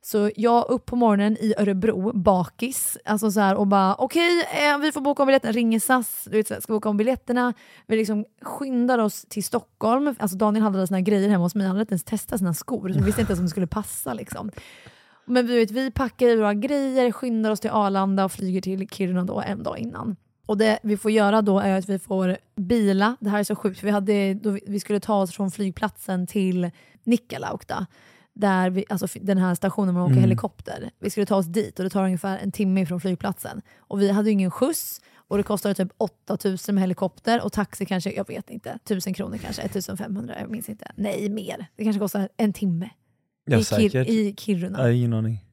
[0.01, 4.77] Så jag upp på morgonen i Örebro, bakis, alltså så här, och bara okej, eh,
[4.77, 7.53] vi får boka om biljetterna, ringer SAS, du vet, ska boka om biljetterna.
[7.87, 11.75] Vi liksom skyndar oss till Stockholm, alltså Daniel hade sina grejer hemma hos mig, han
[11.75, 14.13] hade inte ens testat sina skor, så vi visste inte ens om det skulle passa.
[14.13, 14.51] Liksom.
[15.25, 18.89] Men vi, vet, vi packar i våra grejer, skyndar oss till Arlanda och flyger till
[18.89, 20.15] Kiruna då en dag innan.
[20.45, 23.55] Och det vi får göra då är att vi får bila, det här är så
[23.55, 26.71] sjukt, vi, hade, då vi- vi skulle ta oss från flygplatsen till
[27.03, 27.85] Nikkaluokta
[28.39, 30.23] där vi, alltså den här stationen man åker Mm.
[30.23, 30.89] helikopter.
[30.99, 33.61] Vi skulle ta oss dit och det tar ungefär en timme från flygplatsen.
[33.77, 37.85] Och vi hade ju ingen skjuts och det kostade typ 8000 med helikopter och taxi
[37.85, 40.91] kanske, jag vet inte, 1000 kronor kanske, 1500, jag minns inte.
[40.95, 41.65] Nej, mer.
[41.75, 42.89] Det kanske kostar en timme
[43.45, 44.77] Ja, i, Kir- i Kiruna.
[44.77, 45.43] Har ingen aning.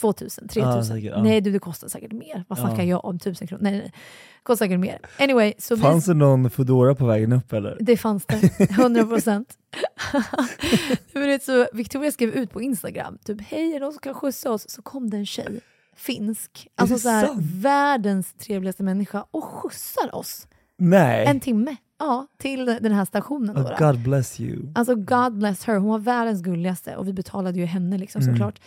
[0.00, 0.62] 2000, 3000.
[0.76, 1.22] Ja, säkert, ja.
[1.22, 2.44] Nej du, det kostar säkert mer.
[2.48, 2.84] Vad snackar Ja.
[2.84, 3.16] jag om?
[3.16, 3.62] 1000 kronor?
[3.62, 3.92] Nej, nej, nej.
[3.92, 4.98] Det kostar säkert mer.
[5.18, 7.76] Anyway, så vi, Fanns det någon Foodora på vägen upp eller?
[7.80, 8.60] det fanns det.
[8.70, 9.54] 100 procent.
[11.42, 14.70] så Victoria skrev ut på Instagram, typ hej är det någon som kan skjutsa oss?
[14.70, 15.60] Så kom det en tjej,
[15.96, 17.28] finsk, alltså så här,
[17.62, 21.26] världens trevligaste människa och skjutsar oss Nej!
[21.26, 23.56] en timme ja, till den här stationen.
[23.56, 23.78] Oh.
[23.78, 24.72] God bless you.
[24.74, 28.34] Alltså God bless her, hon var världens gulligaste och vi betalade ju henne liksom Mm.
[28.34, 28.60] såklart.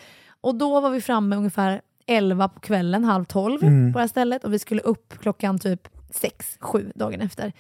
[0.46, 3.94] Och då var vi framme ungefär 11 på kvällen, halv 12 Mm.
[3.94, 7.54] på det här stället och vi skulle upp klockan typ 6, 7 dagen efter.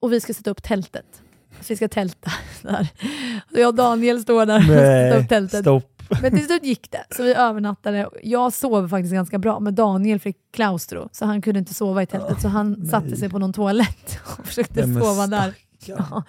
[0.00, 1.22] Och vi ska sätta upp tältet.
[1.60, 2.30] Så vi ska tälta
[2.62, 2.88] där.
[3.54, 5.60] Så jag och Daniel står där och sätter upp tältet.
[5.60, 6.02] stopp.
[6.22, 8.08] Men till slut gick det, så vi övernattade.
[8.22, 12.06] Jag sov faktiskt ganska bra, men Daniel fick klaustro, så han kunde inte sova i
[12.06, 12.40] tältet.
[12.40, 12.88] Så han nej.
[12.88, 15.54] satte sig på någon toalett och försökte sova där.
[15.84, 16.22] Ja.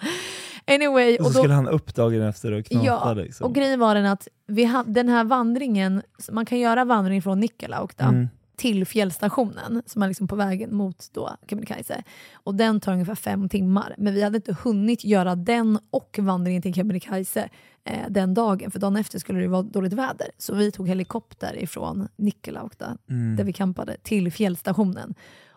[0.66, 3.46] Anyway, Och och så då, skulle han upp dagen efter och knata Ja, liksom.
[3.46, 6.02] och grejen var den att vi ha, den här vandringen,
[6.32, 8.28] man kan göra vandring från Nikkalaukta Mm.
[8.56, 12.02] till fjällstationen som är liksom på vägen mot då Kebnekaise.
[12.34, 13.94] Och den tar ungefär fem timmar.
[13.98, 17.48] Men vi hade inte hunnit göra den och vandringen till Kebnekaise
[17.84, 20.26] eh, den dagen, för dagen efter skulle det vara dåligt väder.
[20.38, 23.36] Så vi tog helikopter ifrån Nikkalaukta, Mm.
[23.36, 25.14] där vi campade, till fjällstationen.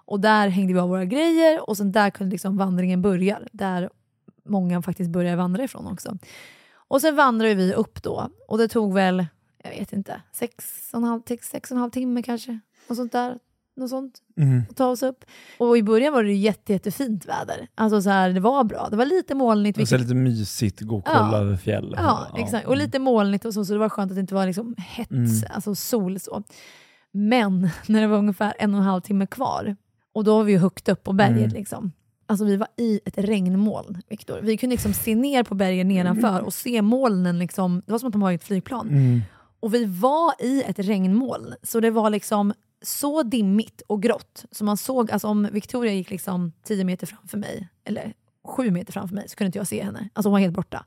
[0.07, 3.39] Och där hängde vi av våra grejer och sen där kunde liksom vandringen börja.
[3.51, 3.89] Där
[4.45, 6.17] många faktiskt börjar vandra ifrån också.
[6.87, 9.25] Och sen vandrade vi upp då och det tog väl,
[9.63, 12.59] jag vet inte, sex och en halv, sex, och en halv timme kanske.
[12.89, 13.37] Något sånt där.
[13.77, 14.63] Något sånt Mm.
[14.69, 15.25] att ta oss upp.
[15.59, 17.67] Och i början var det jätte, jättefint väder.
[17.75, 18.87] Alltså så här, det var bra.
[18.91, 19.79] Det var lite molnigt.
[19.79, 21.37] Och så Vilket, lite mysigt, gå och kolla Ja.
[21.37, 21.93] över fjäll.
[21.97, 22.67] ja, exakt.
[22.67, 25.11] Och lite molnigt och så, så det var skönt att det inte var liksom hett,
[25.11, 25.31] Mm.
[25.49, 26.43] alltså sol så.
[27.11, 29.75] Men när det var ungefär en och en halv timme kvar
[30.13, 31.53] och då var vi ju högt upp på berget Mm.
[31.53, 31.91] liksom.
[32.27, 34.39] Alltså vi var i ett regnmoln, Viktor.
[34.41, 37.39] Vi kunde liksom se ner på bergen nedanför och se molnen.
[37.39, 38.89] Liksom, det var som att de var i ett flygplan.
[38.89, 39.21] Mm.
[39.59, 44.45] Och vi var i ett regnmoln, så det var liksom så dimmigt och grått.
[44.51, 48.13] Så man såg, alltså om Victoria gick liksom 10 meter framför mig, eller
[48.43, 50.09] 7 meter framför mig, så kunde inte jag se henne.
[50.13, 50.85] Alltså hon var helt borta.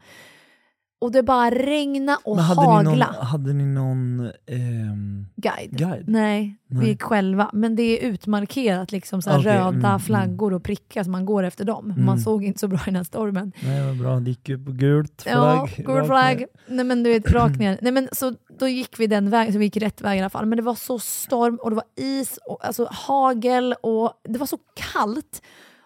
[1.01, 2.91] Och det bara regna och Men hade hagla.
[2.91, 5.71] ni någon, hade ni någon ehm, Guide.
[5.79, 6.05] guide?
[6.09, 6.81] Nej, Nej.
[6.83, 7.51] vi gick själva.
[7.53, 10.01] Men det är utmarkerat, liksom så Okej, röda mm, mm.
[10.01, 11.91] flaggor och prickar, så man går efter dem.
[11.91, 12.05] Mm.
[12.05, 13.53] Man såg inte så bra i den här stormen.
[13.63, 14.21] Nej, vad bra.
[14.21, 15.75] Det gick ju på gult flagg.
[15.77, 16.45] Ja, gul flagg.
[16.69, 17.79] Nej men du vet, rakt ner.
[17.83, 20.31] Nej, men, så då gick vi den vägen, så vi gick rätt väg i alla
[20.31, 20.47] fall.
[20.47, 24.47] Men det var så storm och det var is och alltså, hagel och det var
[24.47, 24.59] så
[24.93, 25.43] kallt.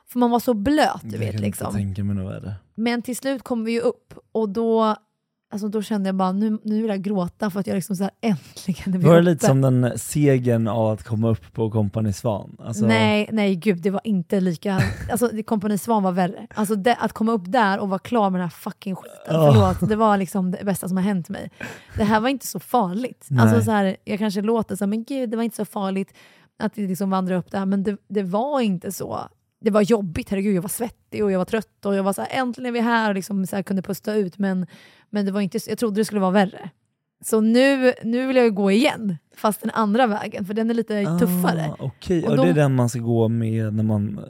[0.09, 1.33] För man var så blöt, du Jag vet.
[1.33, 1.67] kan Liksom.
[1.67, 2.55] inte tänka mig något värre.
[2.75, 4.97] Men till slut kom vi ju upp och då,
[5.53, 8.03] alltså, då kände jag bara, nu, nu vill jag gråta för att jag liksom så
[8.03, 9.31] här, äntligen är vi Var det uppe.
[9.31, 12.57] lite som den segern av att komma upp på Kompani Svan?
[12.59, 16.47] Alltså, Nej, nej gud det var inte lika, alltså Kompani Svan var värre.
[16.55, 19.53] Alltså det, att komma upp där och vara klar med den här fucking skiten, Ja.
[19.53, 21.51] förlåt, det var liksom det bästa som har hänt mig.
[21.97, 23.29] Det här var inte så farligt.
[23.39, 26.15] Alltså så här, jag kanske låter så här, men gud det var inte så farligt
[26.59, 29.19] att liksom vandra upp där, men det, det var inte så.
[29.63, 32.23] Det var jobbigt, herregud jag var svettig och jag var trött och jag var så
[32.23, 34.67] här, äntligen är vi här och liksom så här, kunde pusta ut men,
[35.11, 36.71] men det var inte, jag trodde det skulle vara värre.
[37.25, 40.75] Så nu, nu vill jag ju gå igen, fast den andra vägen, för den är
[40.75, 41.67] lite tuffare.
[41.71, 44.21] Ah, Okej, Och och då- det är den man ska gå med när man...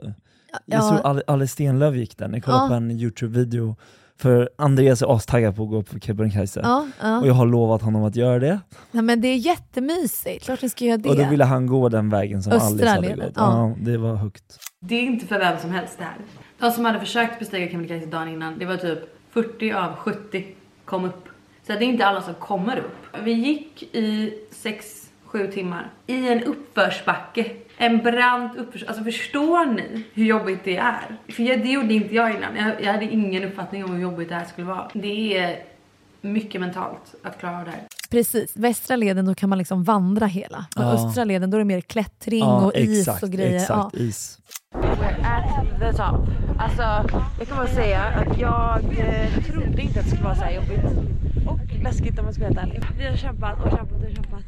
[0.66, 0.80] Jag Ja.
[0.83, 2.68] såg Ali- Alice Stenlöf gick den, jag kollade Ja.
[2.68, 3.76] på en Youtube-video
[4.23, 6.61] För Andreas är astaggad på att gå på Kebnekaise.
[6.62, 7.20] Ja, ja.
[7.20, 8.61] Och jag har lovat honom att göra det.
[8.91, 11.09] Nej, men det är jättemysigt, klart ni ska göra det.
[11.09, 13.33] Och då ville han gå den vägen som Östra Alice hade leden, gått.
[13.37, 13.68] ja.
[13.68, 14.59] Ja, det var högt.
[14.81, 16.16] Det är inte för vem som helst det här.
[16.59, 18.99] De som hade försökt bestiga Kebnekaise dagen innan, det var typ
[19.31, 20.45] 40 av 70
[20.85, 21.29] kom upp.
[21.66, 23.23] Så det är inte alla som kommer upp.
[23.25, 24.35] Vi gick i
[25.33, 27.51] 6-7 timmar i en uppförsbacke.
[27.83, 28.83] En brant uppförs...
[28.83, 31.16] Alltså förstår ni hur jobbigt det är?
[31.28, 32.57] För jag, det gjorde inte jag innan.
[32.57, 34.89] Jag, jag hade ingen uppfattning om hur jobbigt det här skulle vara.
[34.95, 35.57] Det är
[36.20, 37.80] mycket mentalt att klara av det här.
[38.11, 40.66] Precis, västra leden då kan man liksom vandra hela.
[40.76, 40.93] Men Ja.
[40.95, 43.55] östra leden då är det mer klättring Ja, och is exakt, och grejer.
[43.57, 44.01] Exakt, Ja.
[44.01, 44.39] is.
[45.24, 46.26] at the top.
[46.59, 46.83] Alltså,
[47.39, 50.53] jag kan bara säga att jag eh, trodde inte att det skulle vara så här
[50.55, 50.85] jobbigt.
[51.49, 52.83] Och läskigt om man ska vara helt ärlig.
[52.99, 54.43] Vi har kämpat och kämpat och kämpat.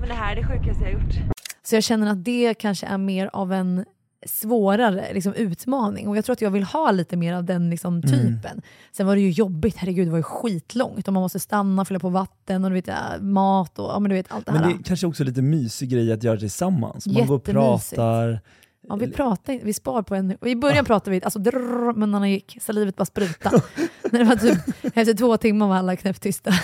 [0.00, 1.14] Men det här är det sjukaste jag har gjort.
[1.62, 3.84] Så jag känner att det kanske är mer av en
[4.26, 7.94] svårare liksom, utmaning och jag tror att jag vill ha lite mer av den liksom,
[8.00, 8.10] Mm.
[8.10, 8.62] typen.
[8.92, 12.00] Sen var det ju jobbigt, herregud det var ju skitlångt och man måste stanna, fylla
[12.00, 14.62] på vatten och du vet, äh, mat och ja, men du vet, allt det Men
[14.62, 14.70] här.
[14.70, 17.06] det är kanske också lite mysig grej att göra tillsammans.
[17.06, 18.40] Man går och pratar.
[18.88, 20.46] Ja, vi pratar vi spar på en...
[20.46, 23.50] I början pratade vi, alltså drrr, munnarna gick, salivet bara spruta.
[24.10, 24.58] När det var typ,
[24.96, 26.50] efter två timmar var alla knäpptysta.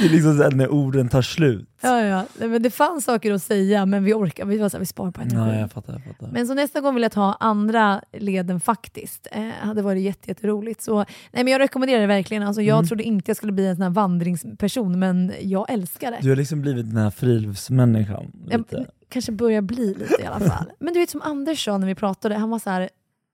[0.00, 1.68] Det är liksom så här när orden tar slut.
[1.80, 2.24] Ja, ja.
[2.38, 5.20] Nej, Men det fanns saker att säga men vi orkar, vi var vi sparar på
[5.20, 5.60] energi.
[5.60, 5.92] Jag fattar.
[5.92, 6.32] Jag fattar.
[6.32, 9.26] Men så nästa gång vill jag ta andra leden faktiskt.
[9.32, 10.82] Eh, hade varit jätte, jätteroligt.
[10.82, 11.04] Så, nej,
[11.44, 12.42] men jag rekommenderar det verkligen.
[12.42, 12.86] Alltså, jag Mm.
[12.88, 16.18] trodde inte jag skulle bli en sån här vandringsperson men jag älskar det.
[16.22, 18.32] Du har liksom blivit den här friluftsmänniskan.
[18.50, 18.86] Jag Lite.
[19.08, 20.72] kanske börjar bli lite i alla fall.
[20.80, 22.88] Men du vet som Anders sa när vi pratade, han var så här,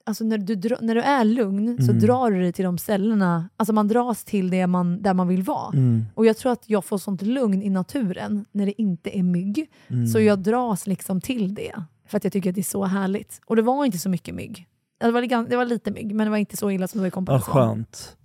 [0.07, 2.03] alltså när du, när du är lugn så Mm.
[2.03, 5.43] drar du dig till de ställena, alltså man dras till det man, där man vill
[5.43, 5.73] vara.
[5.73, 9.23] Mm, Och jag tror att jag får sånt lugn i naturen när det inte är
[9.23, 9.71] mygg.
[9.89, 10.07] mm.
[10.07, 11.73] Så jag dras liksom till det.
[12.09, 13.41] För att jag tycker att det är så härligt.
[13.47, 14.67] Och det var inte så mycket mygg.
[15.01, 17.07] Det var, det var lite mygg, men det var inte så illa som det var
[17.07, 17.55] i Ja, Kompensation.
[17.55, 18.17] skönt.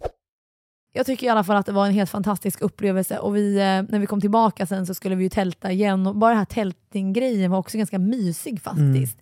[0.93, 3.61] Jag tycker i alla fall att det var en helt fantastisk upplevelse och vi, eh,
[3.63, 6.45] när vi kom tillbaka sen så skulle vi ju tälta igen och bara den här
[6.45, 9.17] tältinggrejen var också ganska mysig faktiskt.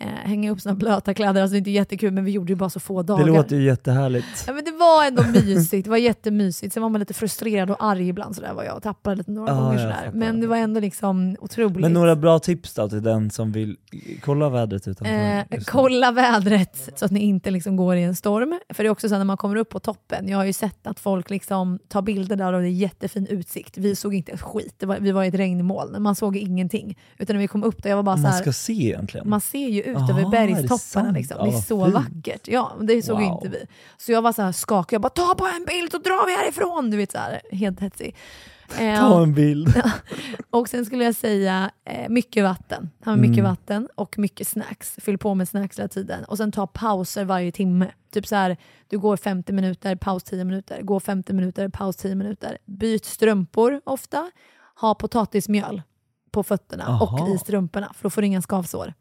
[0.00, 2.56] Eh, hänga upp såna blöta kläder, alltså det är inte jättekul men vi gjorde ju
[2.56, 3.24] bara så få dagar.
[3.24, 4.44] Det låter ju jättehärligt.
[4.46, 6.74] Ja, men det var ändå mysigt, det var jättemysigt.
[6.74, 9.52] Sen var man lite frustrerad och arg ibland sådär var jag och tappade lite några
[9.52, 10.10] Ja, gånger sådär.
[10.14, 11.80] Men det var ändå liksom otroligt.
[11.80, 13.76] Men några bra tips då till den som vill
[14.20, 15.14] kolla vädret utanför?
[15.14, 18.58] Eh, kolla vädret så att ni inte liksom går i en storm.
[18.74, 20.86] För det är också så när man kommer upp på toppen, jag har ju sett
[20.86, 23.78] att folk liksom tar bilder där och det är jättefin utsikt.
[23.78, 26.98] Vi såg inte ett skit, var, vi var i ett regnmoln, man såg ingenting.
[27.18, 29.28] Utan när vi kom upp där, jag var bara så Man ska se egentligen.
[29.28, 30.78] man ser ju ut Aha, över det bergstopparna.
[30.78, 31.12] sant?
[31.16, 31.36] Liksom.
[31.40, 31.94] Ja, det är så fint.
[31.94, 32.48] vackert.
[32.48, 33.32] Ja, det såg Wow.
[33.32, 33.66] inte vi.
[33.96, 36.32] Så jag var så här skakig, jag bara ta på en bild så drar vi
[36.36, 36.90] härifrån.
[36.90, 38.16] Du vet så här, helt hetsig.
[38.78, 39.82] Eh, Ta en bild.
[40.50, 42.90] och sen skulle jag säga eh, mycket vatten.
[43.04, 43.50] Ha med mycket Mm.
[43.50, 44.96] vatten och mycket snacks.
[45.02, 46.24] Fyll på med snacks hela tiden.
[46.24, 47.90] Och sen ta pauser varje timme.
[48.12, 48.56] Typ så här,
[48.88, 50.82] du går 50 minuter, paus 10 minuter.
[50.82, 52.58] Går 50 minuter, paus 10 minuter.
[52.66, 54.30] Byt strumpor ofta.
[54.80, 55.82] Ha potatismjöl
[56.30, 57.34] på fötterna och Aha.
[57.34, 58.94] i strumporna för då får du inga skavsår.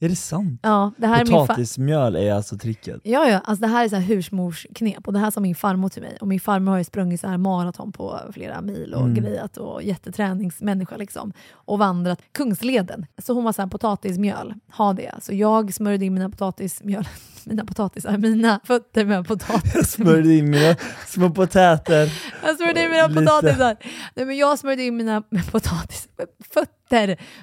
[0.00, 0.60] Är det sant?
[0.62, 3.00] Ja, det här är min Potatismjöl är alltså tricket.
[3.04, 5.88] Ja, ja, alltså det här är så här husmorsknep och det här sa min farmor
[5.88, 6.16] till mig.
[6.20, 9.14] Och min farmor har ju sprungit så här maraton på flera mil och Mm.
[9.14, 11.32] grejat och jätteträningsmänniska liksom.
[11.52, 13.06] Och vandrat Kungsleden.
[13.22, 15.14] Så hon var så här potatismjöl, ha det.
[15.22, 17.08] Så jag smörjde in mina potatismjöl,
[17.44, 19.74] mina potatisar, mina fötter med potatis.
[19.74, 20.76] Jag smörjde in mina
[21.06, 22.12] små potäter.
[22.44, 23.20] Jag smörjde in mina Lite.
[23.20, 23.76] potatisar.
[24.14, 25.22] Nej, men jag smörjde in mina
[25.52, 26.08] potatis,
[26.54, 26.72] fötter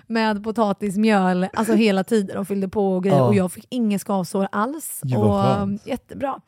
[0.07, 3.17] med potatismjöl alltså hela tiden och fyllde på och grejer.
[3.17, 3.27] Ja.
[3.27, 4.99] Och jag fick inga skavsår alls.
[5.03, 5.87] Gud, och, skönt.
[5.87, 6.39] jättebra.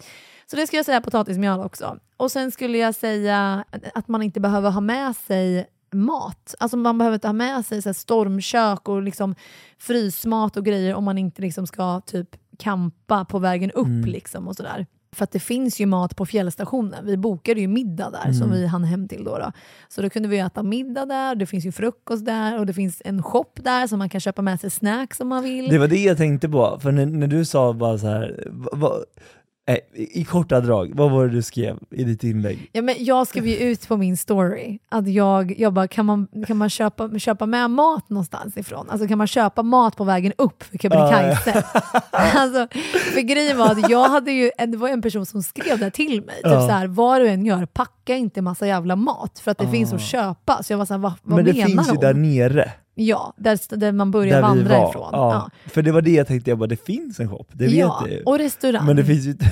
[0.46, 1.98] Så det skulle jag säga potatismjöl också.
[2.18, 6.56] Och sen skulle jag säga att man inte behöver ha med sig mat.
[6.60, 9.36] Alltså man behöver inte ha med sig så stormkök och liksom
[9.78, 13.86] frysmat och grejer om man inte liksom ska typ kampa på vägen upp.
[13.86, 14.06] Mm.
[14.06, 14.86] Liksom och sådär.
[15.16, 17.06] För att det finns ju mat på fjällstationen.
[17.06, 18.58] Vi bokade ju middag där som Mm.
[18.60, 19.52] vi hann hem till då, då.
[19.90, 23.02] Så då kunde vi äta middag där, det finns ju frukost där och det finns
[23.06, 25.70] en shop där som man kan köpa med sig snacks om man vill.
[25.70, 28.70] Det var det jag tänkte på, för när, när du sa bara så här, va,
[28.74, 28.92] va,
[29.68, 32.70] eh, i, i korta drag, vad var det du skrev i ditt inlägg?
[32.74, 36.28] Ja, men jag skrev ju ut på min story att jag, jag bara, kan man,
[36.48, 38.90] kan man köpa, köpa med mat någonstans ifrån?
[38.90, 41.52] Alltså kan man köpa mat på vägen upp för Kebnekaise?
[42.12, 42.68] alltså,
[43.14, 46.22] för grejen var att jag hade ju, det var en person som skrev det till
[46.26, 46.68] mig, typ Ja.
[46.68, 49.72] så här, vad du än gör, packa inte massa jävla mat för att det Ah.
[49.72, 50.64] finns att köpa.
[50.64, 52.00] Så jag var såhär, vad, vad Men det menar finns ju hon?
[52.02, 54.90] där nere, Ja, där, där man börjar där vandra var.
[54.90, 55.10] ifrån.
[55.12, 55.34] Ja.
[55.34, 55.70] Ja.
[55.72, 58.04] För det var det jag tänkte, jag bara, det finns en shop, det vet ja,
[58.08, 58.24] jag ju.
[58.24, 58.86] och restaurang.
[58.86, 59.46] Men det finns ju inte...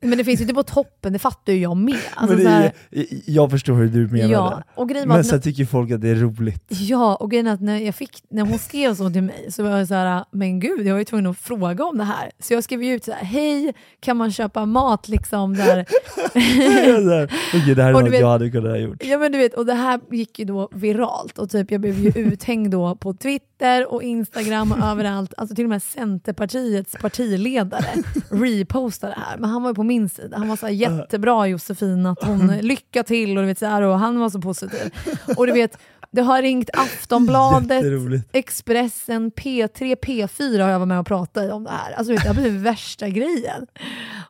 [0.00, 1.96] Men det finns ju inte på toppen, det fattar ju jag med.
[2.14, 5.26] Alltså, men det här, är, jag förstår hur du menar ja, och grejen Men att
[5.26, 6.64] sen tycker folk att det är roligt.
[6.68, 9.62] Ja, och grejen är att när, jag fick, när hon skrev så till mig så
[9.62, 12.30] var jag så här, men gud, jag var ju tvungen att fråga om det här.
[12.38, 15.86] Så jag skrev ju ut så här, hej, kan man köpa mat liksom där?
[16.26, 19.04] Okej, det här är något vet- jag hade kunnat ha gjort.
[19.04, 21.98] ja men du vet, och det här gick ju då viralt och typ jag blev
[21.98, 25.34] ju uthängd då på Twitter och Instagram och överallt.
[25.36, 29.38] Alltså till och med Centerpartiets partiledare repostade det här.
[29.38, 30.36] Men han var ju på min sida.
[30.38, 33.82] Han var så här, jättebra Josefin, att hon lycka till och du vet så här,
[33.82, 34.94] och han var så positiv.
[35.36, 35.78] Och du vet,
[36.10, 37.84] det har ringt Aftonbladet.
[38.32, 41.92] Expressen, P3, P4 har jag varit med och pratat om det här.
[41.92, 43.66] Alltså vet, det har blivit värsta grejen.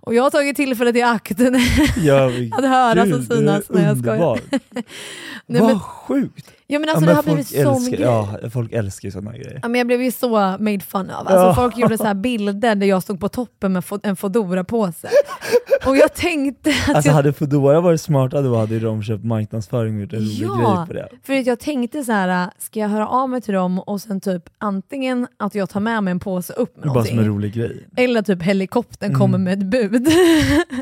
[0.00, 1.40] Och jag har tagit tillfället i akt
[2.02, 4.40] Ja, att höras och gud, synas när jag skojar.
[5.46, 6.57] Nej, Vad men, sjukt!
[6.70, 8.06] Ja, men alltså, ja, det men har folk, blivit sån älskar, grej.
[8.42, 9.58] ja, folk älskar ju sådana grejer.
[9.62, 11.18] Ja, men jag blev ju så made fun av.
[11.28, 11.54] Alltså, Ja.
[11.54, 15.08] Folk gjorde så här bilder där jag stod på toppen med en Foodora-påse.
[15.86, 19.94] Och jag tänkte att Alltså jag, hade Foodora varit smarta då hade de köpt marknadsföring
[19.94, 20.86] och gjort en rolig Ja.
[20.86, 21.08] grej på det.
[21.26, 24.20] för att jag tänkte så här, ska jag höra av mig till dem och sen
[24.20, 27.36] typ antingen att jag tar med mig en påse upp med Bara som en någonting.
[27.36, 27.88] rolig grej.
[27.96, 29.20] Eller typ helikoptern Mm.
[29.20, 30.04] kommer med ett bud.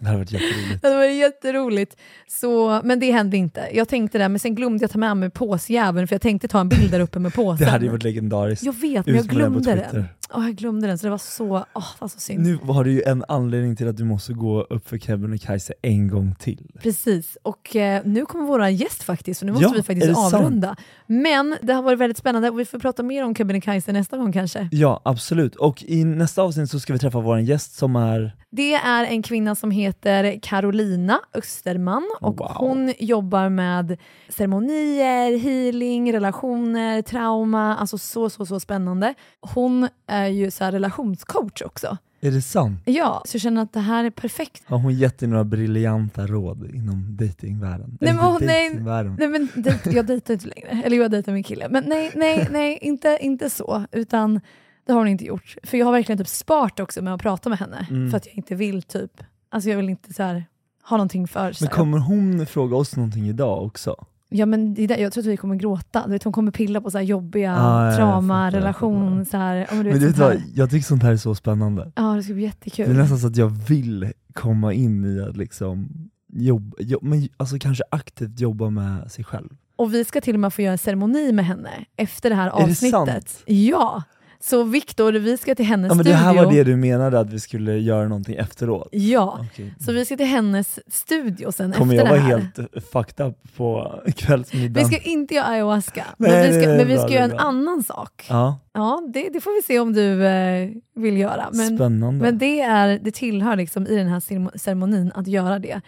[0.01, 0.83] Det hade varit jätteroligt.
[0.83, 1.97] Det var jätteroligt.
[2.29, 3.69] Så, men det hände inte.
[3.73, 5.31] Jag tänkte det, men sen glömde jag ta med mig
[5.77, 7.65] påsjäveln för jag tänkte ta en bild där uppe med påsen.
[7.65, 8.65] Det hade ju varit legendariskt.
[8.65, 10.05] Jag vet, men jag den glömde Twitter.
[10.35, 12.43] Åh, jag glömde den, så det var så, det var så synd.
[12.43, 16.09] Nu har du ju en anledning till att du måste gå upp för Kebnekaise en
[16.09, 16.71] gång till.
[16.83, 20.15] Precis, och eh, nu kommer våra gäst faktiskt, så nu måste Ja, vi faktiskt det
[20.15, 20.35] sant?
[20.35, 20.77] avrunda.
[21.07, 24.33] Men det har varit väldigt spännande och vi får prata mer om Kebnekaise nästa gång
[24.33, 24.69] kanske.
[24.73, 25.57] Ja, absolut.
[25.57, 28.37] Och i nästa avsnitt så ska vi träffa vår gäst som är...
[28.51, 32.53] Det är en kvinna som heter Carolina Österman och Wow.
[32.55, 33.97] hon jobbar med
[34.29, 39.15] ceremonier, healing, relationer, trauma, alltså så så så spännande.
[39.41, 41.97] Hon är ju så relationscoach också.
[42.21, 42.81] Är det sant?
[42.85, 44.63] Ja, så jag känner att det här är perfekt.
[44.67, 47.99] Har hon gett dig några briljanta råd inom datingvärlden?
[48.01, 48.75] Nej, men hon- nej.
[49.19, 51.69] Nej men dejt, jag dejtar inte längre, eller jag dejtar min kille.
[51.69, 53.87] Men nej, nej, nej, inte, inte så.
[53.93, 54.41] Utan
[54.87, 55.57] det har hon inte gjort.
[55.63, 57.87] För jag har verkligen typ sparat också med att prata med henne.
[57.91, 58.11] Mm.
[58.11, 60.45] För att jag inte vill typ, alltså jag vill inte så här,
[60.89, 64.07] ha någonting för så Men kommer hon fråga oss någonting idag också?
[64.29, 66.03] Ja men det är där, jag tror att vi kommer gråta.
[66.07, 68.55] Du vet, hon kommer pilla på så här jobbiga Ah, ja, jag trauma, fattar, jag
[68.63, 69.31] relation, fattar.
[69.31, 70.43] så här, ja, men du Men vet, du vet sånt vad, här.
[70.55, 71.93] jag tycker sånt här är så spännande.
[71.97, 72.97] Ja det ska bli Det är jättekul.
[72.97, 75.89] nästan så att jag vill komma in i att liksom
[76.33, 79.49] jobba, jo, men alltså kanske aktivt jobba med sig själv.
[79.77, 82.47] Och vi ska till och med få göra en ceremoni med henne efter det här
[82.47, 82.93] Är det avsnittet.
[83.29, 83.43] sant?
[83.47, 84.03] Ja!
[84.51, 86.17] Så Viktor, vi ska till hennes Ja, men det studio.
[86.19, 88.89] här var det du menade att vi skulle göra någonting efteråt?
[88.93, 89.75] Ja, Okej.
[89.81, 93.37] så vi ska till hennes studio sen Kommer efter jag det vara helt fucked up
[93.57, 94.89] på Vi kvällsmiddagen?
[94.89, 97.25] ska inte göra ayahuasca, Nej, men vi ska, det men vi bra, ska det göra
[97.25, 97.39] en bra.
[97.41, 98.27] annan sak.
[98.29, 101.49] Ja, Ja, det, det får vi se om du eh, vill göra.
[101.53, 102.23] Men, spännande.
[102.25, 105.81] men det, är, det tillhör liksom i den här ceremo- ceremonin att göra det.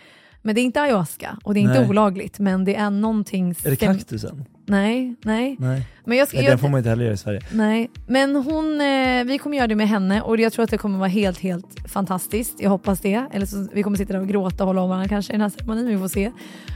[0.43, 1.89] Men det är inte ayahuasca och det är inte Nej.
[1.91, 3.51] olagligt, men det är någonting...
[3.65, 4.45] är det kaktusen?
[4.69, 5.57] Nej, nej.
[5.59, 7.41] Nej, Men jag ska, Nej jag, den får man inte heller göra i Sverige.
[7.53, 10.79] Nej, men hon, eh, vi kommer göra det med henne och jag tror att det
[10.79, 12.61] kommer vara helt, helt fantastiskt.
[12.61, 13.25] Jag hoppas det.
[13.33, 15.41] Eller så vi kommer sitta där och gråta och hålla om varandra kanske i den
[15.41, 16.33] här ceremonin, vi får se.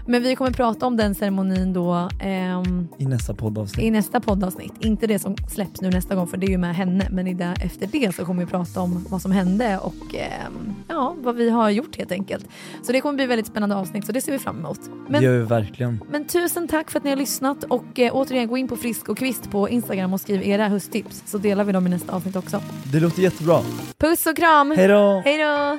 [0.06, 3.84] Men vi kommer prata om den ceremonin då ehm, I nästa poddavsnitt.
[3.84, 4.72] i nästa poddavsnitt.
[4.80, 7.34] Inte det som släpps nu nästa gång för det är ju med henne, men i
[7.34, 11.36] det, efter det så kommer vi prata om vad som hände och ehm, ja, vad
[11.36, 12.46] vi har gjort helt enkelt.
[12.82, 14.80] Så det kommer bli väldigt spännande avsnitt så det ser vi fram emot.
[15.08, 16.00] Men det gör vi verkligen.
[16.10, 19.08] men tusen tack för att ni har lyssnat och eh, återigen gå in på Frisk
[19.08, 22.36] och Kvist på Instagram och skriv era hösttips så delar vi dem i nästa avsnitt
[22.36, 22.62] också.
[22.92, 23.60] Det låter jättebra.
[23.98, 24.70] Puss och kram!
[24.70, 25.22] Hej då!
[25.24, 25.78] Hej då!